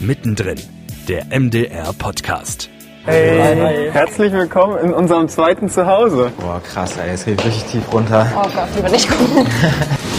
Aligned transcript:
Mittendrin, 0.00 0.58
der 1.08 1.24
MDR 1.38 1.92
Podcast. 1.98 2.68
Hey, 3.04 3.38
Hi. 3.40 3.90
herzlich 3.92 4.32
willkommen 4.32 4.78
in 4.78 4.92
unserem 4.92 5.28
zweiten 5.28 5.68
Zuhause. 5.70 6.32
Boah, 6.38 6.60
krass, 6.62 6.96
ey, 6.98 7.14
es 7.14 7.24
geht 7.24 7.42
richtig 7.44 7.64
tief 7.70 7.92
runter. 7.92 8.26
Oh 8.36 8.42
Gott, 8.54 8.68
lieber 8.74 8.88
nicht 8.90 9.08
gucken. 9.08 9.46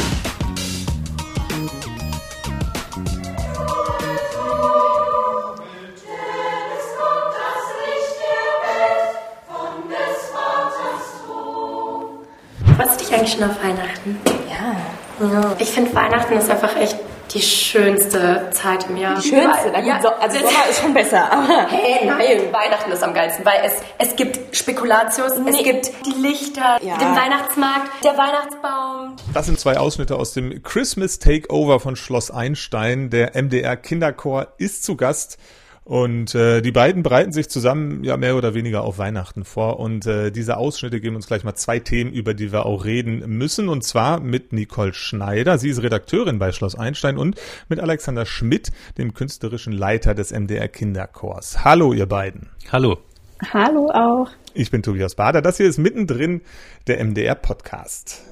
finde 15.77 15.93
Weihnachten 15.93 16.33
ist 16.33 16.49
einfach 16.49 16.75
echt 16.77 16.97
die 17.33 17.41
schönste 17.41 18.49
Zeit 18.51 18.89
im 18.89 18.97
Jahr. 18.97 19.19
Die 19.21 19.29
schönste? 19.29 19.69
Gut, 19.69 19.85
ja, 19.85 20.01
so, 20.01 20.07
also 20.07 20.39
Sommer 20.39 20.69
ist 20.69 20.81
schon 20.81 20.93
besser. 20.93 21.31
Aber 21.31 21.67
hey, 21.69 22.07
nein, 22.07 22.51
Weihnachten 22.51 22.91
ist 22.91 23.03
am 23.03 23.13
geilsten, 23.13 23.45
weil 23.45 23.61
es, 23.63 23.73
es 23.99 24.15
gibt 24.15 24.55
Spekulatius, 24.55 25.37
nee. 25.37 25.51
es 25.51 25.63
gibt 25.63 25.91
die 26.05 26.19
Lichter, 26.19 26.79
ja. 26.81 26.97
den 26.97 27.15
Weihnachtsmarkt, 27.15 28.03
der 28.03 28.17
Weihnachtsbaum. 28.17 29.17
Das 29.33 29.45
sind 29.45 29.59
zwei 29.59 29.77
Ausschnitte 29.77 30.15
aus 30.15 30.33
dem 30.33 30.63
Christmas 30.63 31.19
Takeover 31.19 31.79
von 31.79 31.95
Schloss 31.95 32.31
Einstein. 32.31 33.11
Der 33.11 33.39
MDR 33.39 33.75
Kinderchor 33.75 34.47
ist 34.57 34.83
zu 34.83 34.95
Gast. 34.95 35.37
Und 35.87 36.35
äh, 36.35 36.59
die 36.59 36.73
beiden 36.73 37.01
bereiten 37.01 37.31
sich 37.31 37.47
zusammen 37.47 38.03
ja 38.03 38.17
mehr 38.17 38.35
oder 38.35 38.53
weniger 38.53 38.81
auf 38.81 38.97
Weihnachten 38.97 39.45
vor. 39.45 39.79
Und 39.79 40.05
äh, 40.05 40.31
diese 40.31 40.57
Ausschnitte 40.57 40.99
geben 40.99 41.15
uns 41.15 41.27
gleich 41.27 41.45
mal 41.45 41.55
zwei 41.55 41.79
Themen, 41.79 42.11
über 42.11 42.33
die 42.33 42.51
wir 42.51 42.65
auch 42.65 42.83
reden 42.83 43.37
müssen. 43.37 43.69
Und 43.69 43.85
zwar 43.85 44.19
mit 44.19 44.51
Nicole 44.51 44.93
Schneider, 44.93 45.57
sie 45.57 45.69
ist 45.69 45.81
Redakteurin 45.81 46.39
bei 46.39 46.51
Schloss 46.51 46.75
Einstein 46.75 47.17
und 47.17 47.39
mit 47.69 47.79
Alexander 47.79 48.25
Schmidt, 48.25 48.71
dem 48.97 49.13
künstlerischen 49.13 49.71
Leiter 49.71 50.13
des 50.13 50.33
MDR 50.33 50.67
Kinderchors. 50.67 51.63
Hallo, 51.63 51.93
ihr 51.93 52.05
beiden. 52.05 52.49
Hallo. 52.69 52.97
Hallo 53.53 53.89
auch. 53.93 54.29
Ich 54.53 54.71
bin 54.71 54.83
Tobias 54.83 55.15
Bader. 55.15 55.41
Das 55.41 55.55
hier 55.55 55.67
ist 55.67 55.77
mittendrin 55.77 56.41
der 56.87 57.01
MDR 57.01 57.35
Podcast. 57.35 58.23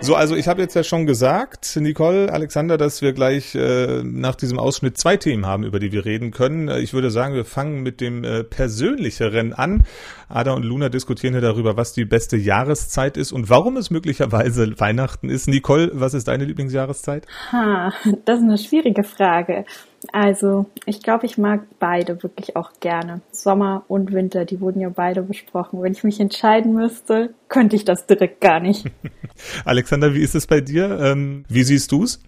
So, 0.00 0.14
also 0.14 0.36
ich 0.36 0.46
habe 0.46 0.60
jetzt 0.60 0.74
ja 0.74 0.84
schon 0.84 1.06
gesagt, 1.06 1.76
Nicole, 1.76 2.32
Alexander, 2.32 2.76
dass 2.76 3.00
wir 3.02 3.12
gleich 3.12 3.54
äh, 3.54 4.02
nach 4.04 4.36
diesem 4.36 4.58
Ausschnitt 4.58 4.98
zwei 4.98 5.16
Themen 5.16 5.46
haben, 5.46 5.64
über 5.64 5.80
die 5.80 5.90
wir 5.90 6.04
reden 6.04 6.30
können. 6.30 6.68
Äh, 6.68 6.80
ich 6.80 6.92
würde 6.92 7.10
sagen, 7.10 7.34
wir 7.34 7.44
fangen 7.44 7.82
mit 7.82 8.00
dem 8.00 8.22
äh, 8.22 8.44
persönlicheren 8.44 9.52
an. 9.52 9.84
Ada 10.28 10.52
und 10.52 10.64
Luna 10.64 10.90
diskutieren 10.90 11.34
hier 11.34 11.40
darüber, 11.40 11.76
was 11.76 11.92
die 11.92 12.04
beste 12.04 12.36
Jahreszeit 12.36 13.16
ist 13.16 13.32
und 13.32 13.48
warum 13.48 13.76
es 13.76 13.90
möglicherweise 13.90 14.78
Weihnachten 14.78 15.30
ist. 15.30 15.48
Nicole, 15.48 15.90
was 15.94 16.14
ist 16.14 16.28
deine 16.28 16.44
Lieblingsjahreszeit? 16.44 17.26
Ha, 17.50 17.92
das 18.26 18.38
ist 18.38 18.44
eine 18.44 18.58
schwierige 18.58 19.02
Frage. 19.02 19.64
Also, 20.12 20.66
ich 20.84 21.02
glaube, 21.02 21.26
ich 21.26 21.38
mag 21.38 21.62
beide 21.78 22.22
wirklich 22.22 22.56
auch 22.56 22.70
gerne. 22.80 23.20
Sommer 23.32 23.84
und 23.88 24.12
Winter, 24.12 24.44
die 24.44 24.60
wurden 24.60 24.80
ja 24.80 24.88
beide 24.88 25.22
besprochen. 25.22 25.82
Wenn 25.82 25.92
ich 25.92 26.04
mich 26.04 26.20
entscheiden 26.20 26.74
müsste, 26.74 27.34
könnte 27.48 27.76
ich 27.76 27.84
das 27.84 28.06
direkt 28.06 28.40
gar 28.40 28.60
nicht. 28.60 28.86
Alexander, 29.64 30.14
wie 30.14 30.22
ist 30.22 30.34
es 30.34 30.46
bei 30.46 30.60
dir? 30.60 30.98
Ähm, 31.00 31.44
wie 31.48 31.62
siehst 31.62 31.92
du's? 31.92 32.20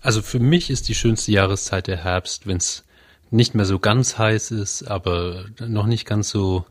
Also 0.00 0.22
für 0.22 0.38
mich 0.38 0.70
ist 0.70 0.88
die 0.88 0.94
schönste 0.94 1.32
Jahreszeit 1.32 1.86
der 1.86 2.04
Herbst, 2.04 2.46
wenn 2.46 2.58
es 2.58 2.84
nicht 3.30 3.54
mehr 3.54 3.64
so 3.64 3.78
ganz 3.78 4.18
heiß 4.18 4.50
ist, 4.50 4.84
aber 4.84 5.46
noch 5.66 5.86
nicht 5.86 6.06
ganz 6.06 6.28
so 6.28 6.64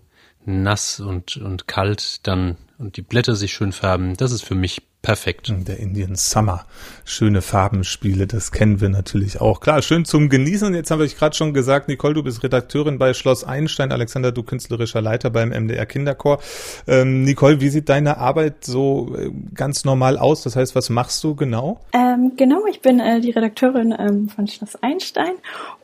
nass 0.45 0.99
und, 0.99 1.37
und 1.37 1.67
kalt 1.67 2.25
dann 2.27 2.57
und 2.77 2.97
die 2.97 3.01
Blätter 3.01 3.35
sich 3.35 3.53
schön 3.53 3.71
färben. 3.71 4.15
Das 4.15 4.31
ist 4.31 4.43
für 4.43 4.55
mich 4.55 4.83
perfekt. 5.03 5.53
Der 5.67 5.79
Indian 5.79 6.15
Summer. 6.15 6.65
Schöne 7.05 7.41
Farbenspiele, 7.41 8.25
das 8.25 8.51
kennen 8.51 8.81
wir 8.81 8.89
natürlich 8.89 9.39
auch. 9.41 9.59
Klar, 9.59 9.81
schön 9.81 10.05
zum 10.05 10.29
Genießen. 10.29 10.73
Jetzt 10.73 10.89
habe 10.89 11.05
ich 11.05 11.17
gerade 11.17 11.35
schon 11.35 11.53
gesagt, 11.53 11.89
Nicole, 11.89 12.15
du 12.15 12.23
bist 12.23 12.41
Redakteurin 12.41 12.97
bei 12.97 13.13
Schloss 13.13 13.43
Einstein, 13.43 13.91
Alexander, 13.91 14.31
du 14.31 14.41
künstlerischer 14.41 15.01
Leiter 15.01 15.29
beim 15.29 15.49
MDR 15.49 15.85
Kinderchor. 15.85 16.39
Ähm, 16.87 17.23
Nicole, 17.23 17.61
wie 17.61 17.69
sieht 17.69 17.89
deine 17.89 18.17
Arbeit 18.17 18.63
so 18.63 19.13
äh, 19.15 19.29
ganz 19.53 19.83
normal 19.85 20.17
aus? 20.17 20.41
Das 20.41 20.55
heißt, 20.55 20.73
was 20.73 20.89
machst 20.89 21.23
du 21.23 21.35
genau? 21.35 21.81
Ähm, 21.93 22.31
genau, 22.37 22.65
ich 22.65 22.81
bin 22.81 22.99
äh, 23.01 23.19
die 23.19 23.31
Redakteurin 23.31 23.93
ähm, 23.99 24.29
von 24.29 24.47
Schloss 24.47 24.81
Einstein 24.81 25.33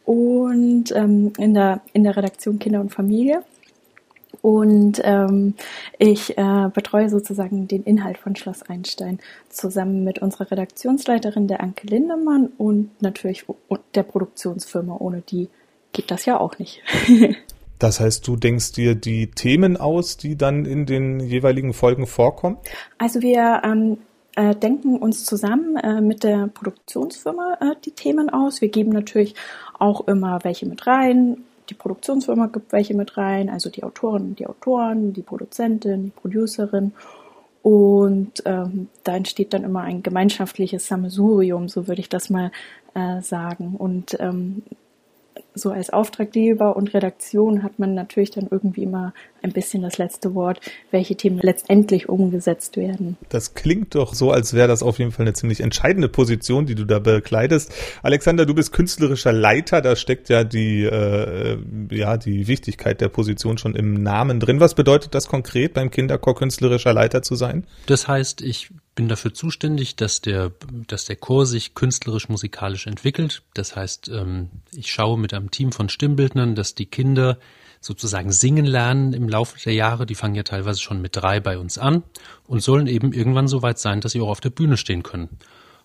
und 0.06 0.92
ähm, 0.96 1.34
in, 1.38 1.54
der, 1.54 1.82
in 1.92 2.06
der 2.06 2.16
Redaktion 2.16 2.58
Kinder 2.58 2.80
und 2.80 2.94
Familie. 2.94 3.44
Und 4.42 5.02
ähm, 5.04 5.56
ich 5.98 6.38
äh, 6.38 6.70
betreue 6.74 7.10
sozusagen 7.10 7.68
den 7.68 7.84
Inhalt 7.84 8.18
von 8.18 8.36
Schloss 8.36 8.64
Einstein 8.64 9.20
zusammen 9.50 10.04
mit 10.04 10.20
unserer 10.20 10.52
Redaktionsleiterin, 10.52 11.48
der 11.48 11.62
Anke 11.62 11.88
Lindemann 11.88 12.50
und 12.58 13.02
natürlich 13.02 13.46
der 13.96 14.04
Produktionsfirma. 14.04 14.96
Ohne 15.00 15.22
die 15.22 15.50
geht 15.92 16.12
das 16.12 16.26
ja 16.26 16.40
auch 16.40 16.58
nicht. 16.60 16.82
Das 17.80 18.02
heißt, 18.02 18.28
du 18.28 18.36
denkst 18.36 18.74
dir 18.74 18.94
die 18.94 19.32
Themen 19.32 19.78
aus, 19.78 20.18
die 20.18 20.36
dann 20.36 20.66
in 20.66 20.86
den 20.86 21.22
jeweiligen 21.22 21.72
Folgen 21.72 22.08
vorkommen? 22.08 22.58
Also 22.98 23.22
wir 23.22 23.62
ähm, 23.64 24.00
äh, 24.36 24.54
denken 24.54 24.98
uns 24.98 25.24
zusammen 25.24 25.78
äh, 25.78 26.02
mit 26.02 26.24
der 26.24 26.48
Produktionsfirma 26.48 27.58
äh, 27.62 27.76
die 27.86 27.92
Themen 27.92 28.30
aus. 28.30 28.60
Wir 28.60 28.68
geben 28.68 28.92
natürlich 28.92 29.34
auch 29.80 30.08
immer 30.10 30.40
welche 30.44 30.66
mit 30.66 30.88
rein, 30.88 31.46
die 31.70 31.76
Produktionsfirma 31.76 32.48
gibt 32.48 32.72
welche 32.72 32.96
mit 32.96 33.18
rein, 33.18 33.50
also 33.50 33.70
die 33.70 33.84
Autoren 33.84 34.36
die 34.36 34.48
Autoren, 34.48 35.14
die 35.14 35.22
Produzentin, 35.22 36.06
die 36.06 36.12
Producerin. 36.12 36.94
Und 37.62 38.42
ähm, 38.46 38.88
da 39.04 39.16
entsteht 39.16 39.54
dann 39.54 39.64
immer 39.64 39.82
ein 39.82 40.02
gemeinschaftliches 40.02 40.88
Sammelsurium, 40.88 41.68
so 41.68 41.88
würde 41.88 42.02
ich 42.02 42.10
das 42.10 42.30
mal 42.30 42.52
äh, 42.94 43.22
sagen. 43.22 43.76
Und 43.78 44.18
ähm, 44.20 44.64
so 45.60 45.72
als 45.72 45.90
Auftraggeber 45.90 46.76
und 46.76 46.94
Redaktion 46.94 47.64
hat 47.64 47.80
man 47.80 47.94
natürlich 47.94 48.32
dann 48.32 48.48
irgendwie 48.50 48.84
immer 48.84 49.14
ein 49.42 49.52
bisschen 49.52 49.82
das 49.82 49.98
letzte 49.98 50.34
Wort, 50.36 50.60
welche 50.92 51.16
Themen 51.16 51.40
letztendlich 51.40 52.10
umgesetzt 52.10 52.78
werden. 52.78 53.18
Das 53.30 53.54
klingt 53.54 53.96
doch 53.96 54.14
so, 54.14 54.32
als 54.32 54.54
wäre 54.54 54.68
das 54.68 54.84
auf 54.84 55.00
jeden 55.00 55.12
Fall 55.12 55.26
eine 55.26 55.34
ziemlich 55.34 55.62
entscheidende 55.62 56.10
Position, 56.10 56.66
die 56.66 56.76
du 56.76 56.86
da 56.86 57.00
bekleidest. 57.00 57.74
Alexander, 58.04 58.46
du 58.46 58.54
bist 58.54 58.72
künstlerischer 58.72 59.34
Leiter, 59.34 59.82
da 59.82 59.96
steckt 59.96 60.30
ja 60.30 60.44
die, 60.44 60.84
äh, 60.84 61.58
ja, 61.92 62.18
die 62.18 62.48
Wichtigkeit 62.48 63.02
der 63.02 63.10
Position 63.10 63.58
schon 63.58 63.76
im 63.76 63.94
Namen 63.94 64.40
drin. 64.40 64.60
Was 64.60 64.76
bedeutet 64.76 65.16
das 65.16 65.28
konkret, 65.28 65.74
beim 65.74 65.92
Kinderchor 65.92 66.36
künstlerischer 66.36 66.94
Leiter 66.94 67.22
zu 67.22 67.36
sein? 67.36 67.66
Das 67.86 68.08
heißt, 68.08 68.42
ich 68.42 68.72
bin 69.00 69.08
dafür 69.08 69.34
zuständig, 69.34 69.96
dass 69.96 70.20
der, 70.20 70.52
dass 70.88 71.06
der 71.06 71.16
Chor 71.16 71.46
sich 71.46 71.74
künstlerisch-musikalisch 71.74 72.86
entwickelt. 72.86 73.44
Das 73.54 73.78
heißt, 73.78 74.10
ähm, 74.10 74.50
ich 74.74 74.92
schaue 74.92 75.18
mit 75.18 75.34
einem 75.34 75.52
Team 75.52 75.72
von 75.72 75.88
Stimmbildnern, 75.88 76.54
dass 76.54 76.76
die 76.76 76.86
Kinder 76.86 77.38
sozusagen 77.80 78.34
singen 78.34 78.66
lernen 78.66 79.14
im 79.14 79.30
Laufe 79.30 79.58
der 79.58 79.74
Jahre. 79.74 80.06
Die 80.06 80.16
fangen 80.16 80.36
ja 80.36 80.44
teilweise 80.44 80.82
schon 80.82 81.02
mit 81.02 81.16
drei 81.16 81.40
bei 81.40 81.58
uns 81.58 81.78
an 81.78 82.04
und 82.46 82.62
sollen 82.62 82.88
eben 82.88 83.14
irgendwann 83.14 83.48
so 83.48 83.62
weit 83.62 83.80
sein, 83.80 84.02
dass 84.02 84.12
sie 84.12 84.20
auch 84.20 84.28
auf 84.28 84.42
der 84.42 84.50
Bühne 84.50 84.76
stehen 84.76 85.04
können. 85.04 85.30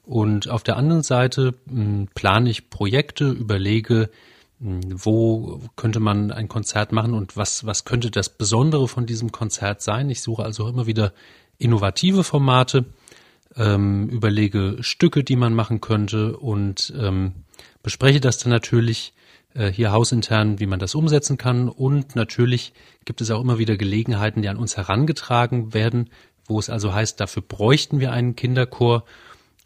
Und 0.03 0.49
auf 0.49 0.65
der 0.65 0.77
anderen 0.77 1.05
Seite 1.05 1.55
hm, 1.69 2.09
plane 2.17 2.51
ich 2.51 2.69
Projekte, 2.69 3.29
überlege, 3.31 4.11
hm, 4.59 4.81
wo 4.89 5.61
könnte 5.77 6.01
man 6.01 6.33
ein 6.33 6.49
Konzert 6.49 6.91
machen 6.91 7.15
und 7.15 7.37
was, 7.37 7.65
was 7.65 7.85
könnte 7.85 8.11
das 8.11 8.29
Besondere 8.29 8.89
von 8.89 9.07
diesem 9.07 9.31
Konzert 9.31 9.83
sein. 9.83 10.11
Ich 10.11 10.21
suche 10.21 10.43
also 10.43 10.67
immer 10.67 10.89
wieder 10.89 11.13
innovative 11.59 12.25
Formate, 12.25 12.85
ähm, 13.57 14.09
überlege 14.09 14.79
Stücke, 14.81 15.25
die 15.25 15.37
man 15.37 15.55
machen 15.55 15.81
könnte 15.81 16.37
und 16.37 16.93
ähm, 16.99 17.33
bespreche 17.83 18.21
das 18.21 18.39
dann 18.39 18.51
natürlich 18.51 19.15
äh, 19.55 19.71
hier 19.71 19.93
hausintern, 19.93 20.61
wie 20.61 20.67
man 20.67 20.79
das 20.79 20.95
umsetzen 20.95 21.39
kann. 21.39 21.69
Und 21.69 22.17
natürlich 22.17 22.73
gibt 23.05 23.21
es 23.21 23.31
auch 23.31 23.41
immer 23.41 23.59
wieder 23.59 23.77
Gelegenheiten, 23.77 24.43
die 24.43 24.49
an 24.49 24.57
uns 24.57 24.77
herangetragen 24.77 25.75
werden, 25.75 26.11
wo 26.47 26.59
es 26.59 26.71
also 26.71 26.93
heißt, 26.93 27.21
dafür 27.21 27.43
bräuchten 27.43 28.01
wir 28.01 28.13
einen 28.13 28.37
Kinderchor. 28.37 29.05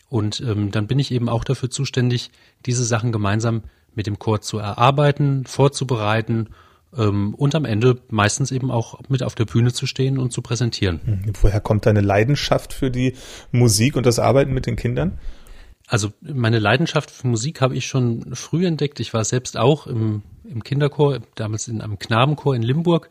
Und 0.08 0.40
ähm, 0.40 0.70
dann 0.70 0.86
bin 0.86 0.98
ich 0.98 1.10
eben 1.10 1.28
auch 1.28 1.44
dafür 1.44 1.70
zuständig, 1.70 2.30
diese 2.66 2.84
Sachen 2.84 3.12
gemeinsam 3.12 3.62
mit 3.94 4.06
dem 4.06 4.18
Chor 4.18 4.40
zu 4.40 4.58
erarbeiten, 4.58 5.44
vorzubereiten 5.44 6.48
und 6.90 7.54
am 7.54 7.64
Ende 7.64 8.00
meistens 8.08 8.50
eben 8.50 8.70
auch 8.70 8.98
mit 9.08 9.22
auf 9.22 9.34
der 9.34 9.44
Bühne 9.44 9.72
zu 9.72 9.86
stehen 9.86 10.18
und 10.18 10.32
zu 10.32 10.42
präsentieren. 10.42 11.00
Hm, 11.04 11.32
woher 11.42 11.60
kommt 11.60 11.86
deine 11.86 12.00
Leidenschaft 12.00 12.72
für 12.72 12.90
die 12.90 13.14
Musik 13.52 13.96
und 13.96 14.06
das 14.06 14.18
Arbeiten 14.18 14.52
mit 14.52 14.66
den 14.66 14.76
Kindern? 14.76 15.18
Also 15.86 16.10
meine 16.20 16.58
Leidenschaft 16.58 17.10
für 17.10 17.26
Musik 17.26 17.62
habe 17.62 17.74
ich 17.74 17.86
schon 17.86 18.34
früh 18.34 18.66
entdeckt. 18.66 19.00
Ich 19.00 19.14
war 19.14 19.24
selbst 19.24 19.56
auch 19.56 19.86
im, 19.86 20.22
im 20.44 20.62
Kinderchor, 20.62 21.20
damals 21.34 21.66
in 21.66 21.80
einem 21.80 21.98
Knabenchor 21.98 22.54
in 22.54 22.62
Limburg 22.62 23.08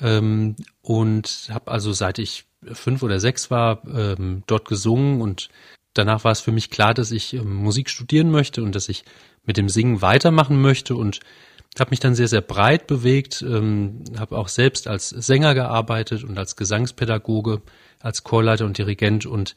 ähm, 0.00 0.56
und 0.80 1.48
habe 1.50 1.70
also 1.70 1.92
seit 1.92 2.18
ich 2.18 2.46
fünf 2.72 3.02
oder 3.02 3.20
sechs 3.20 3.50
war 3.50 3.82
ähm, 3.86 4.42
dort 4.46 4.66
gesungen 4.66 5.20
und 5.20 5.48
danach 5.92 6.24
war 6.24 6.32
es 6.32 6.40
für 6.40 6.52
mich 6.52 6.70
klar, 6.70 6.94
dass 6.94 7.10
ich 7.10 7.34
ähm, 7.34 7.54
Musik 7.54 7.90
studieren 7.90 8.30
möchte 8.30 8.62
und 8.62 8.74
dass 8.74 8.88
ich 8.88 9.04
mit 9.44 9.58
dem 9.58 9.68
Singen 9.68 10.00
weitermachen 10.00 10.60
möchte 10.60 10.96
und 10.96 11.20
habe 11.80 11.90
mich 11.90 12.00
dann 12.00 12.14
sehr, 12.14 12.28
sehr 12.28 12.40
breit 12.40 12.86
bewegt, 12.86 13.42
ähm, 13.42 14.04
habe 14.18 14.38
auch 14.38 14.48
selbst 14.48 14.86
als 14.86 15.08
Sänger 15.08 15.54
gearbeitet 15.54 16.24
und 16.24 16.38
als 16.38 16.56
Gesangspädagoge, 16.56 17.62
als 18.00 18.22
Chorleiter 18.22 18.64
und 18.64 18.78
Dirigent 18.78 19.26
und 19.26 19.54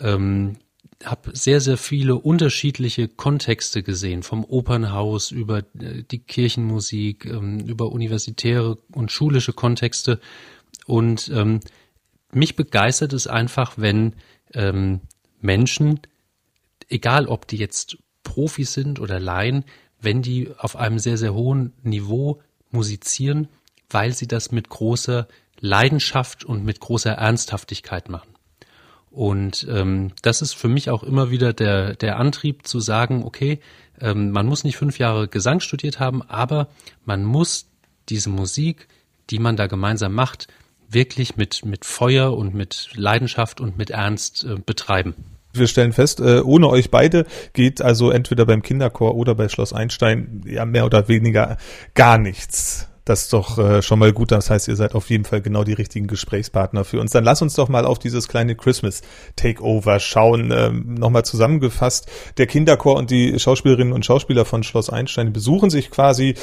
ähm, 0.00 0.56
habe 1.02 1.30
sehr, 1.34 1.60
sehr 1.60 1.76
viele 1.76 2.16
unterschiedliche 2.16 3.08
Kontexte 3.08 3.82
gesehen, 3.82 4.22
vom 4.22 4.44
Opernhaus 4.44 5.30
über 5.30 5.58
äh, 5.78 6.02
die 6.10 6.20
Kirchenmusik, 6.20 7.26
ähm, 7.26 7.60
über 7.60 7.90
universitäre 7.92 8.76
und 8.92 9.10
schulische 9.10 9.52
Kontexte. 9.52 10.20
Und 10.86 11.30
ähm, 11.34 11.60
mich 12.32 12.56
begeistert 12.56 13.12
es 13.12 13.26
einfach, 13.26 13.74
wenn 13.76 14.14
ähm, 14.52 15.00
Menschen, 15.40 16.00
egal 16.88 17.26
ob 17.26 17.46
die 17.46 17.56
jetzt 17.56 17.98
Profis 18.22 18.72
sind 18.72 19.00
oder 19.00 19.20
Laien, 19.20 19.64
wenn 20.04 20.22
die 20.22 20.50
auf 20.58 20.76
einem 20.76 20.98
sehr, 20.98 21.18
sehr 21.18 21.34
hohen 21.34 21.72
Niveau 21.82 22.40
musizieren, 22.70 23.48
weil 23.90 24.12
sie 24.12 24.26
das 24.26 24.52
mit 24.52 24.68
großer 24.68 25.28
Leidenschaft 25.60 26.44
und 26.44 26.64
mit 26.64 26.80
großer 26.80 27.12
Ernsthaftigkeit 27.12 28.08
machen. 28.08 28.34
Und 29.10 29.66
ähm, 29.70 30.10
das 30.22 30.42
ist 30.42 30.54
für 30.54 30.68
mich 30.68 30.90
auch 30.90 31.04
immer 31.04 31.30
wieder 31.30 31.52
der, 31.52 31.94
der 31.94 32.18
Antrieb 32.18 32.66
zu 32.66 32.80
sagen, 32.80 33.22
okay, 33.24 33.60
ähm, 34.00 34.32
man 34.32 34.46
muss 34.46 34.64
nicht 34.64 34.76
fünf 34.76 34.98
Jahre 34.98 35.28
Gesang 35.28 35.60
studiert 35.60 36.00
haben, 36.00 36.22
aber 36.22 36.68
man 37.04 37.22
muss 37.22 37.66
diese 38.08 38.28
Musik, 38.28 38.88
die 39.30 39.38
man 39.38 39.56
da 39.56 39.68
gemeinsam 39.68 40.14
macht, 40.14 40.48
wirklich 40.88 41.36
mit, 41.36 41.64
mit 41.64 41.84
Feuer 41.84 42.36
und 42.36 42.54
mit 42.54 42.90
Leidenschaft 42.94 43.60
und 43.60 43.78
mit 43.78 43.90
Ernst 43.90 44.44
äh, 44.44 44.56
betreiben. 44.56 45.14
Wir 45.54 45.68
stellen 45.68 45.92
fest, 45.92 46.20
äh, 46.20 46.40
ohne 46.40 46.68
euch 46.68 46.90
beide 46.90 47.26
geht 47.52 47.80
also 47.80 48.10
entweder 48.10 48.44
beim 48.44 48.62
Kinderchor 48.62 49.14
oder 49.14 49.34
bei 49.34 49.48
Schloss 49.48 49.72
Einstein 49.72 50.42
ja 50.46 50.64
mehr 50.64 50.84
oder 50.84 51.08
weniger 51.08 51.56
gar 51.94 52.18
nichts. 52.18 52.88
Das 53.04 53.22
ist 53.22 53.32
doch 53.34 53.58
äh, 53.58 53.82
schon 53.82 53.98
mal 53.98 54.12
gut. 54.12 54.32
Das 54.32 54.48
heißt, 54.48 54.68
ihr 54.68 54.76
seid 54.76 54.94
auf 54.94 55.10
jeden 55.10 55.24
Fall 55.24 55.42
genau 55.42 55.62
die 55.62 55.74
richtigen 55.74 56.06
Gesprächspartner 56.06 56.84
für 56.84 57.00
uns. 57.00 57.12
Dann 57.12 57.24
lass 57.24 57.42
uns 57.42 57.54
doch 57.54 57.68
mal 57.68 57.84
auf 57.84 57.98
dieses 57.98 58.28
kleine 58.28 58.54
Christmas 58.54 59.02
Takeover 59.36 60.00
schauen. 60.00 60.52
Ähm, 60.56 60.94
Nochmal 60.94 61.24
zusammengefasst. 61.24 62.08
Der 62.38 62.46
Kinderchor 62.46 62.96
und 62.96 63.10
die 63.10 63.38
Schauspielerinnen 63.38 63.92
und 63.92 64.06
Schauspieler 64.06 64.46
von 64.46 64.62
Schloss 64.62 64.88
Einstein 64.88 65.32
besuchen 65.32 65.68
sich 65.68 65.90
quasi 65.90 66.34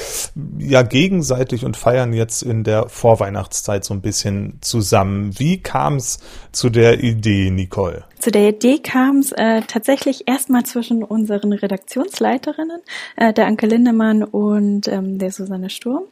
ja 0.58 0.82
gegenseitig 0.82 1.64
und 1.64 1.76
feiern 1.76 2.12
jetzt 2.12 2.42
in 2.42 2.62
der 2.62 2.88
Vorweihnachtszeit 2.88 3.84
so 3.84 3.94
ein 3.94 4.00
bisschen 4.00 4.58
zusammen. 4.60 5.36
Wie 5.38 5.60
kam 5.60 5.96
es 5.96 6.20
zu 6.52 6.70
der 6.70 7.02
Idee, 7.02 7.50
Nicole? 7.50 8.04
Zu 8.20 8.30
der 8.30 8.50
Idee 8.50 8.78
kam 8.78 9.18
es 9.18 9.32
äh, 9.32 9.62
tatsächlich 9.66 10.28
erstmal 10.28 10.62
zwischen 10.62 11.02
unseren 11.02 11.52
Redaktionsleiterinnen, 11.52 12.80
äh, 13.16 13.32
der 13.32 13.46
Anke 13.46 13.66
Lindemann 13.66 14.22
und 14.22 14.86
ähm, 14.86 15.18
der 15.18 15.32
Susanne 15.32 15.68
Sturm. 15.68 16.04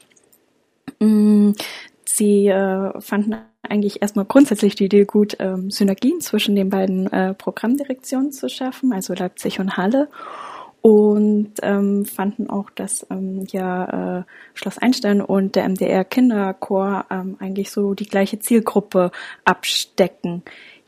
Mm, 1.00 1.52
sie 2.04 2.48
äh, 2.48 3.00
fanden 3.00 3.36
eigentlich 3.62 4.02
erstmal 4.02 4.24
grundsätzlich 4.24 4.74
die 4.74 4.86
Idee 4.86 5.04
gut, 5.04 5.36
ähm, 5.38 5.70
Synergien 5.70 6.20
zwischen 6.20 6.54
den 6.54 6.70
beiden 6.70 7.06
äh, 7.12 7.34
Programmdirektionen 7.34 8.32
zu 8.32 8.48
schaffen, 8.48 8.92
also 8.92 9.14
Leipzig 9.14 9.60
und 9.60 9.76
Halle. 9.76 10.08
Und 10.82 11.52
ähm, 11.62 12.06
fanden 12.06 12.48
auch, 12.48 12.70
dass 12.70 13.06
ähm, 13.10 13.46
ja 13.52 14.20
äh, 14.20 14.22
Schloss 14.54 14.78
Einstein 14.78 15.20
und 15.20 15.54
der 15.54 15.68
MDR 15.68 16.04
Kinderchor 16.04 17.04
ähm, 17.10 17.36
eigentlich 17.38 17.70
so 17.70 17.92
die 17.92 18.06
gleiche 18.06 18.38
Zielgruppe 18.38 19.10
abstecken. 19.44 20.42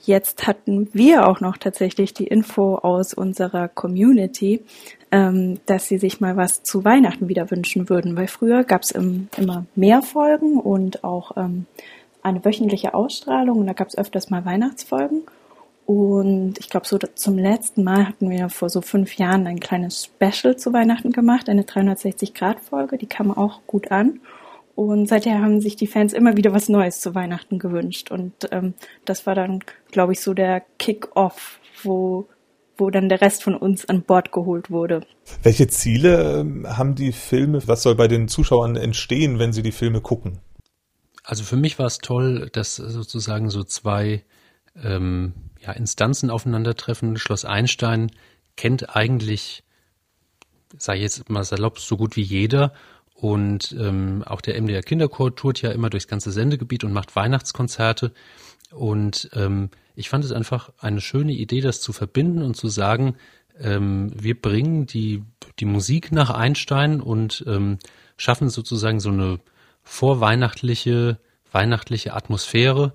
Jetzt 0.04 0.48
hatten 0.48 0.88
wir 0.92 1.28
auch 1.28 1.40
noch 1.40 1.56
tatsächlich 1.56 2.12
die 2.12 2.26
Info 2.26 2.74
aus 2.74 3.14
unserer 3.14 3.68
Community, 3.68 4.64
ähm, 5.12 5.60
dass 5.66 5.86
sie 5.86 5.98
sich 5.98 6.20
mal 6.20 6.36
was 6.36 6.64
zu 6.64 6.84
Weihnachten 6.84 7.28
wieder 7.28 7.50
wünschen 7.52 7.88
würden, 7.88 8.16
weil 8.16 8.26
früher 8.26 8.64
gab 8.64 8.82
es 8.82 8.90
immer 8.90 9.64
mehr 9.76 10.02
Folgen 10.02 10.58
und 10.58 11.04
auch 11.04 11.36
ähm, 11.36 11.66
eine 12.20 12.44
wöchentliche 12.44 12.94
Ausstrahlung 12.94 13.60
und 13.60 13.66
da 13.68 13.74
gab 13.74 13.88
es 13.88 13.98
öfters 13.98 14.28
mal 14.28 14.44
Weihnachtsfolgen. 14.44 15.22
Und 15.86 16.58
ich 16.58 16.68
glaube, 16.68 16.86
so 16.86 16.98
zum 16.98 17.38
letzten 17.38 17.84
Mal 17.84 18.08
hatten 18.08 18.28
wir 18.30 18.48
vor 18.48 18.70
so 18.70 18.80
fünf 18.80 19.16
Jahren 19.18 19.46
ein 19.46 19.60
kleines 19.60 20.04
Special 20.04 20.56
zu 20.56 20.72
Weihnachten 20.72 21.12
gemacht, 21.12 21.48
eine 21.48 21.62
360-Grad-Folge, 21.62 22.98
die 22.98 23.06
kam 23.06 23.30
auch 23.30 23.60
gut 23.66 23.92
an. 23.92 24.20
Und 24.90 25.06
seither 25.06 25.40
haben 25.40 25.60
sich 25.60 25.76
die 25.76 25.86
Fans 25.86 26.12
immer 26.12 26.36
wieder 26.36 26.52
was 26.52 26.68
Neues 26.68 27.00
zu 27.00 27.14
Weihnachten 27.14 27.60
gewünscht. 27.60 28.10
Und 28.10 28.32
ähm, 28.50 28.74
das 29.04 29.26
war 29.26 29.36
dann, 29.36 29.60
glaube 29.92 30.12
ich, 30.12 30.20
so 30.20 30.34
der 30.34 30.60
Kick-off, 30.78 31.60
wo, 31.84 32.28
wo 32.76 32.90
dann 32.90 33.08
der 33.08 33.20
Rest 33.20 33.44
von 33.44 33.54
uns 33.54 33.88
an 33.88 34.02
Bord 34.02 34.32
geholt 34.32 34.70
wurde. 34.70 35.06
Welche 35.44 35.68
Ziele 35.68 36.40
ähm, 36.40 36.66
haben 36.66 36.96
die 36.96 37.12
Filme? 37.12 37.62
Was 37.66 37.82
soll 37.82 37.94
bei 37.94 38.08
den 38.08 38.26
Zuschauern 38.26 38.74
entstehen, 38.74 39.38
wenn 39.38 39.52
sie 39.52 39.62
die 39.62 39.70
Filme 39.70 40.00
gucken? 40.00 40.40
Also 41.22 41.44
für 41.44 41.56
mich 41.56 41.78
war 41.78 41.86
es 41.86 41.98
toll, 41.98 42.50
dass 42.52 42.74
sozusagen 42.74 43.50
so 43.50 43.62
zwei 43.62 44.24
ähm, 44.82 45.34
ja, 45.60 45.70
Instanzen 45.72 46.28
aufeinandertreffen. 46.28 47.16
Schloss 47.16 47.44
Einstein 47.44 48.10
kennt 48.56 48.96
eigentlich, 48.96 49.62
sei 50.76 50.96
jetzt 50.96 51.30
mal 51.30 51.44
salopp, 51.44 51.78
so 51.78 51.96
gut 51.96 52.16
wie 52.16 52.22
jeder 52.22 52.72
und 53.22 53.76
ähm, 53.78 54.24
auch 54.26 54.40
der 54.40 54.60
MDR 54.60 54.82
Kinderchor 54.82 55.36
tourt 55.36 55.62
ja 55.62 55.70
immer 55.70 55.90
durchs 55.90 56.08
ganze 56.08 56.32
Sendegebiet 56.32 56.82
und 56.82 56.92
macht 56.92 57.14
Weihnachtskonzerte. 57.14 58.12
Und 58.72 59.30
ähm, 59.32 59.70
ich 59.94 60.08
fand 60.08 60.24
es 60.24 60.32
einfach 60.32 60.72
eine 60.80 61.00
schöne 61.00 61.30
Idee, 61.30 61.60
das 61.60 61.80
zu 61.80 61.92
verbinden 61.92 62.42
und 62.42 62.56
zu 62.56 62.66
sagen, 62.66 63.14
ähm, 63.60 64.10
wir 64.12 64.34
bringen 64.34 64.86
die, 64.86 65.22
die 65.60 65.66
Musik 65.66 66.10
nach 66.10 66.30
Einstein 66.30 67.00
und 67.00 67.44
ähm, 67.46 67.78
schaffen 68.16 68.48
sozusagen 68.48 68.98
so 68.98 69.10
eine 69.10 69.38
vorweihnachtliche, 69.84 71.20
weihnachtliche 71.52 72.14
Atmosphäre 72.14 72.94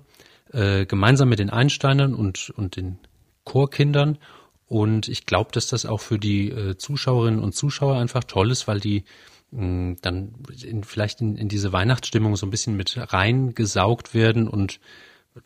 äh, 0.52 0.84
gemeinsam 0.84 1.30
mit 1.30 1.38
den 1.38 1.48
Einsteinern 1.48 2.14
und, 2.14 2.50
und 2.50 2.76
den 2.76 2.98
Chorkindern. 3.44 4.18
Und 4.66 5.08
ich 5.08 5.24
glaube, 5.24 5.52
dass 5.52 5.68
das 5.68 5.86
auch 5.86 6.02
für 6.02 6.18
die 6.18 6.50
äh, 6.50 6.76
Zuschauerinnen 6.76 7.40
und 7.40 7.54
Zuschauer 7.54 7.96
einfach 7.96 8.24
toll 8.24 8.50
ist, 8.50 8.68
weil 8.68 8.78
die 8.78 9.04
dann 9.50 10.34
in, 10.62 10.84
vielleicht 10.84 11.20
in, 11.20 11.36
in 11.36 11.48
diese 11.48 11.72
Weihnachtsstimmung 11.72 12.36
so 12.36 12.46
ein 12.46 12.50
bisschen 12.50 12.76
mit 12.76 12.96
reingesaugt 13.12 14.14
werden 14.14 14.48
und 14.48 14.80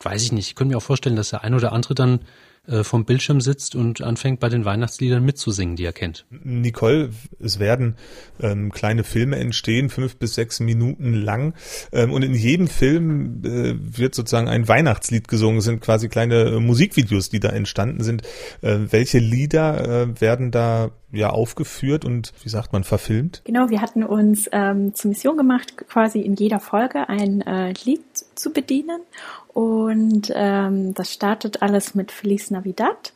weiß 0.01 0.23
ich 0.23 0.33
nicht, 0.33 0.49
ich 0.49 0.55
könnte 0.55 0.73
mir 0.73 0.79
auch 0.79 0.83
vorstellen, 0.83 1.17
dass 1.17 1.31
der 1.31 1.45
ein 1.45 1.55
oder 1.55 1.73
andere 1.73 1.95
dann 1.95 2.21
äh, 2.69 2.85
vom 2.85 3.05
Bildschirm 3.05 3.41
sitzt 3.41 3.75
und 3.75 4.03
anfängt 4.03 4.39
bei 4.39 4.49
den 4.49 4.65
Weihnachtsliedern 4.65 5.25
mitzusingen, 5.25 5.75
die 5.75 5.85
er 5.85 5.93
kennt. 5.93 6.27
Nicole, 6.31 7.11
es 7.41 7.59
werden 7.59 7.97
ähm, 8.41 8.71
kleine 8.71 9.03
Filme 9.03 9.37
entstehen, 9.37 9.91
fünf 9.91 10.17
bis 10.17 10.35
sechs 10.35 10.61
Minuten 10.61 11.13
lang. 11.13 11.55
Ähm, 11.93 12.13
und 12.13 12.23
in 12.23 12.35
jedem 12.35 12.69
Film 12.69 13.43
äh, 13.45 13.75
wird 13.99 14.15
sozusagen 14.15 14.49
ein 14.49 14.69
Weihnachtslied 14.69 15.27
gesungen. 15.27 15.59
Es 15.59 15.65
sind 15.65 15.81
quasi 15.81 16.09
kleine 16.09 16.43
äh, 16.43 16.61
Musikvideos, 16.61 17.31
die 17.31 17.41
da 17.41 17.49
entstanden 17.49 18.05
sind. 18.05 18.23
Äh, 18.61 18.79
welche 18.91 19.19
Lieder 19.19 20.03
äh, 20.03 20.21
werden 20.21 20.53
da 20.53 20.93
ja 21.13 21.31
aufgeführt 21.31 22.05
und 22.05 22.33
wie 22.43 22.49
sagt 22.49 22.73
man 22.73 22.85
verfilmt? 22.85 23.43
Genau, 23.45 23.69
wir 23.69 23.83
hatten 23.83 24.03
uns 24.03 24.49
ähm, 24.53 24.95
zur 24.95 25.11
Mission 25.11 25.37
gemacht, 25.37 25.77
quasi 25.89 26.21
in 26.21 26.35
jeder 26.35 26.59
Folge 26.59 27.09
ein 27.09 27.43
äh, 27.43 27.75
Lied 27.85 28.01
zu 28.35 28.53
bedienen 28.53 29.01
und 29.53 30.33
ähm, 30.35 30.95
das 30.95 31.13
startet 31.13 31.63
alles 31.63 31.95
mit 31.95 32.13
Feliz 32.13 32.51
Navidad. 32.51 33.13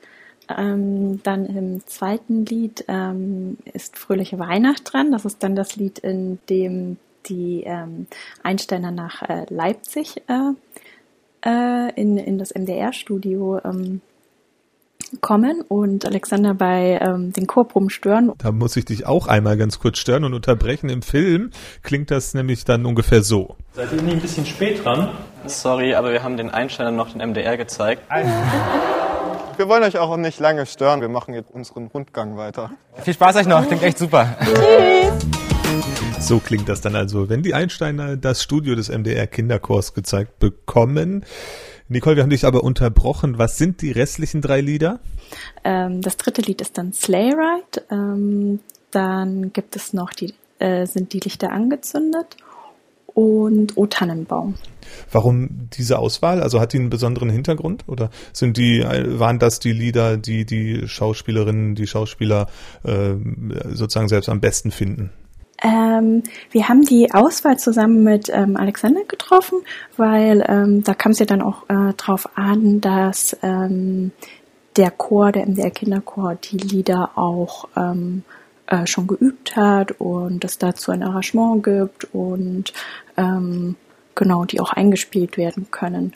Ähm, 0.49 1.23
dann 1.25 1.47
im 1.47 1.87
zweiten 1.87 2.47
Lied 2.47 2.85
ähm, 2.87 3.59
ist 3.73 3.99
Fröhliche 3.99 4.39
Weihnacht 4.39 4.93
dran. 4.93 5.11
Das 5.11 5.25
ist 5.25 5.43
dann 5.43 5.57
das 5.57 5.75
Lied, 5.77 5.99
in 5.99 6.39
dem 6.49 6.99
die 7.29 7.65
ähm, 7.65 8.07
Einsteiner 8.43 8.93
nach 8.93 9.23
äh, 9.23 9.47
Leipzig 9.49 10.23
äh, 10.29 10.53
äh, 11.45 11.93
in, 12.01 12.17
in 12.19 12.39
das 12.39 12.55
MDR-Studio 12.55 13.61
ähm, 13.65 14.01
kommen 15.21 15.63
und 15.69 16.05
Alexander 16.05 16.55
bei 16.55 16.99
ähm, 17.01 17.33
den 17.33 17.47
Chorproben 17.47 17.91
stören. 17.91 18.33
Da 18.39 18.53
muss 18.53 18.77
ich 18.77 18.85
dich 18.85 19.07
auch 19.07 19.27
einmal 19.27 19.57
ganz 19.57 19.79
kurz 19.79 19.99
stören 19.99 20.25
und 20.25 20.35
unterbrechen. 20.35 20.89
Im 20.89 21.03
Film 21.03 21.51
klingt 21.83 22.11
das 22.11 22.35
nämlich 22.35 22.65
dann 22.65 22.87
ungefähr 22.87 23.23
so. 23.23 23.57
Seid 23.73 23.93
ihr 23.93 24.03
nicht 24.03 24.15
ein 24.15 24.21
bisschen 24.21 24.47
spät 24.47 24.85
dran? 24.85 25.11
Sorry, 25.47 25.95
aber 25.95 26.13
wir 26.13 26.23
haben 26.23 26.37
den 26.37 26.51
Einsteiner 26.51 26.91
noch 26.91 27.13
den 27.13 27.21
MDR 27.31 27.57
gezeigt. 27.57 28.03
Wir 29.57 29.71
wollen 29.71 29.85
euch 29.85 29.97
auch 29.97 30.15
nicht 30.19 30.39
lange 30.39 30.67
stören. 30.67 31.01
Wir 31.01 31.09
machen 31.09 31.33
jetzt 31.33 31.51
unseren 31.51 31.87
Rundgang 31.87 32.37
weiter. 32.37 32.73
Viel 33.03 33.15
Spaß 33.15 33.37
euch 33.37 33.47
noch, 33.47 33.67
klingt 33.67 33.83
echt 33.83 33.97
super. 33.97 34.37
So 36.21 36.41
klingt 36.41 36.69
das 36.69 36.83
dann 36.83 36.95
also, 36.95 37.31
wenn 37.31 37.43
die 37.43 37.55
Einsteiner 37.55 38.19
das 38.19 38.43
Studio 38.43 38.75
des 38.75 38.91
MDR 38.91 39.27
Kinderchors 39.27 39.95
gezeigt 39.95 40.39
bekommen. 40.41 41.25
Nicole, 41.89 42.17
wir 42.17 42.25
haben 42.25 42.31
dich 42.31 42.45
aber 42.45 42.65
unterbrochen. 42.65 43.39
Was 43.39 43.59
sind 43.59 43.81
die 43.81 43.93
restlichen 43.93 44.41
drei 44.41 44.61
Lieder? 44.61 44.99
Ähm, 45.63 46.03
das 46.03 46.17
dritte 46.17 46.43
Lied 46.43 46.61
ist 46.61 46.77
dann 46.79 46.93
Sleigh 46.93 47.33
Ride. 47.33 47.85
Ähm, 47.91 48.61
dann 48.91 49.53
gibt 49.53 49.77
es 49.77 49.93
noch 49.93 50.13
die, 50.13 50.35
äh, 50.59 50.87
sind 50.87 51.13
die 51.13 51.21
Lichter 51.21 51.53
angezündet 51.53 52.37
und 53.07 53.77
O 53.77 53.87
Tannenbaum. 53.87 54.55
Warum 55.13 55.69
diese 55.73 55.99
Auswahl? 55.99 56.43
Also 56.43 56.61
hat 56.61 56.73
die 56.73 56.79
einen 56.79 56.91
besonderen 56.91 57.31
Hintergrund 57.31 57.85
oder 57.87 58.11
sind 58.33 58.57
die 58.57 58.83
waren 58.83 59.39
das 59.39 59.59
die 59.59 59.73
Lieder, 59.73 60.17
die 60.17 60.45
die 60.45 60.87
Schauspielerinnen, 60.87 61.75
die 61.75 61.87
Schauspieler 61.87 62.49
äh, 62.85 63.15
sozusagen 63.73 64.09
selbst 64.09 64.29
am 64.29 64.41
besten 64.41 64.71
finden? 64.71 65.11
Ähm, 65.67 66.23
wir 66.53 66.69
haben 66.69 66.83
die 66.83 67.13
Auswahl 67.13 67.59
zusammen 67.59 68.05
mit 68.05 68.31
ähm, 68.33 68.57
Alexander 68.57 69.03
getroffen, 69.03 69.59
weil 69.97 70.45
ähm, 70.49 70.85
da 70.85 70.95
kam 70.95 71.11
es 71.11 71.19
ja 71.19 71.27
dann 71.27 71.43
auch 71.43 71.69
äh, 71.69 71.93
drauf 71.95 72.29
an, 72.37 72.81
dass 72.81 73.37
ähm, 73.43 74.13
der 74.77 74.93
Chor, 74.93 75.33
der 75.33 75.47
MDR 75.47 75.73
Kinderchor, 75.73 76.37
die 76.37 76.59
Lieder 76.59 77.19
auch 77.19 77.67
ähm, 77.77 78.23
äh, 78.69 78.87
schon 78.87 79.09
geübt 79.09 79.57
hat 79.57 79.93
und 79.99 80.45
es 80.45 80.59
dazu 80.59 80.93
ein 80.93 81.03
Arrangement 81.03 81.65
gibt 81.65 82.15
und 82.15 82.73
ähm, 83.17 83.75
genau, 84.15 84.45
die 84.45 84.61
auch 84.61 84.73
eingespielt 84.73 85.37
werden 85.37 85.67
können. 85.73 86.13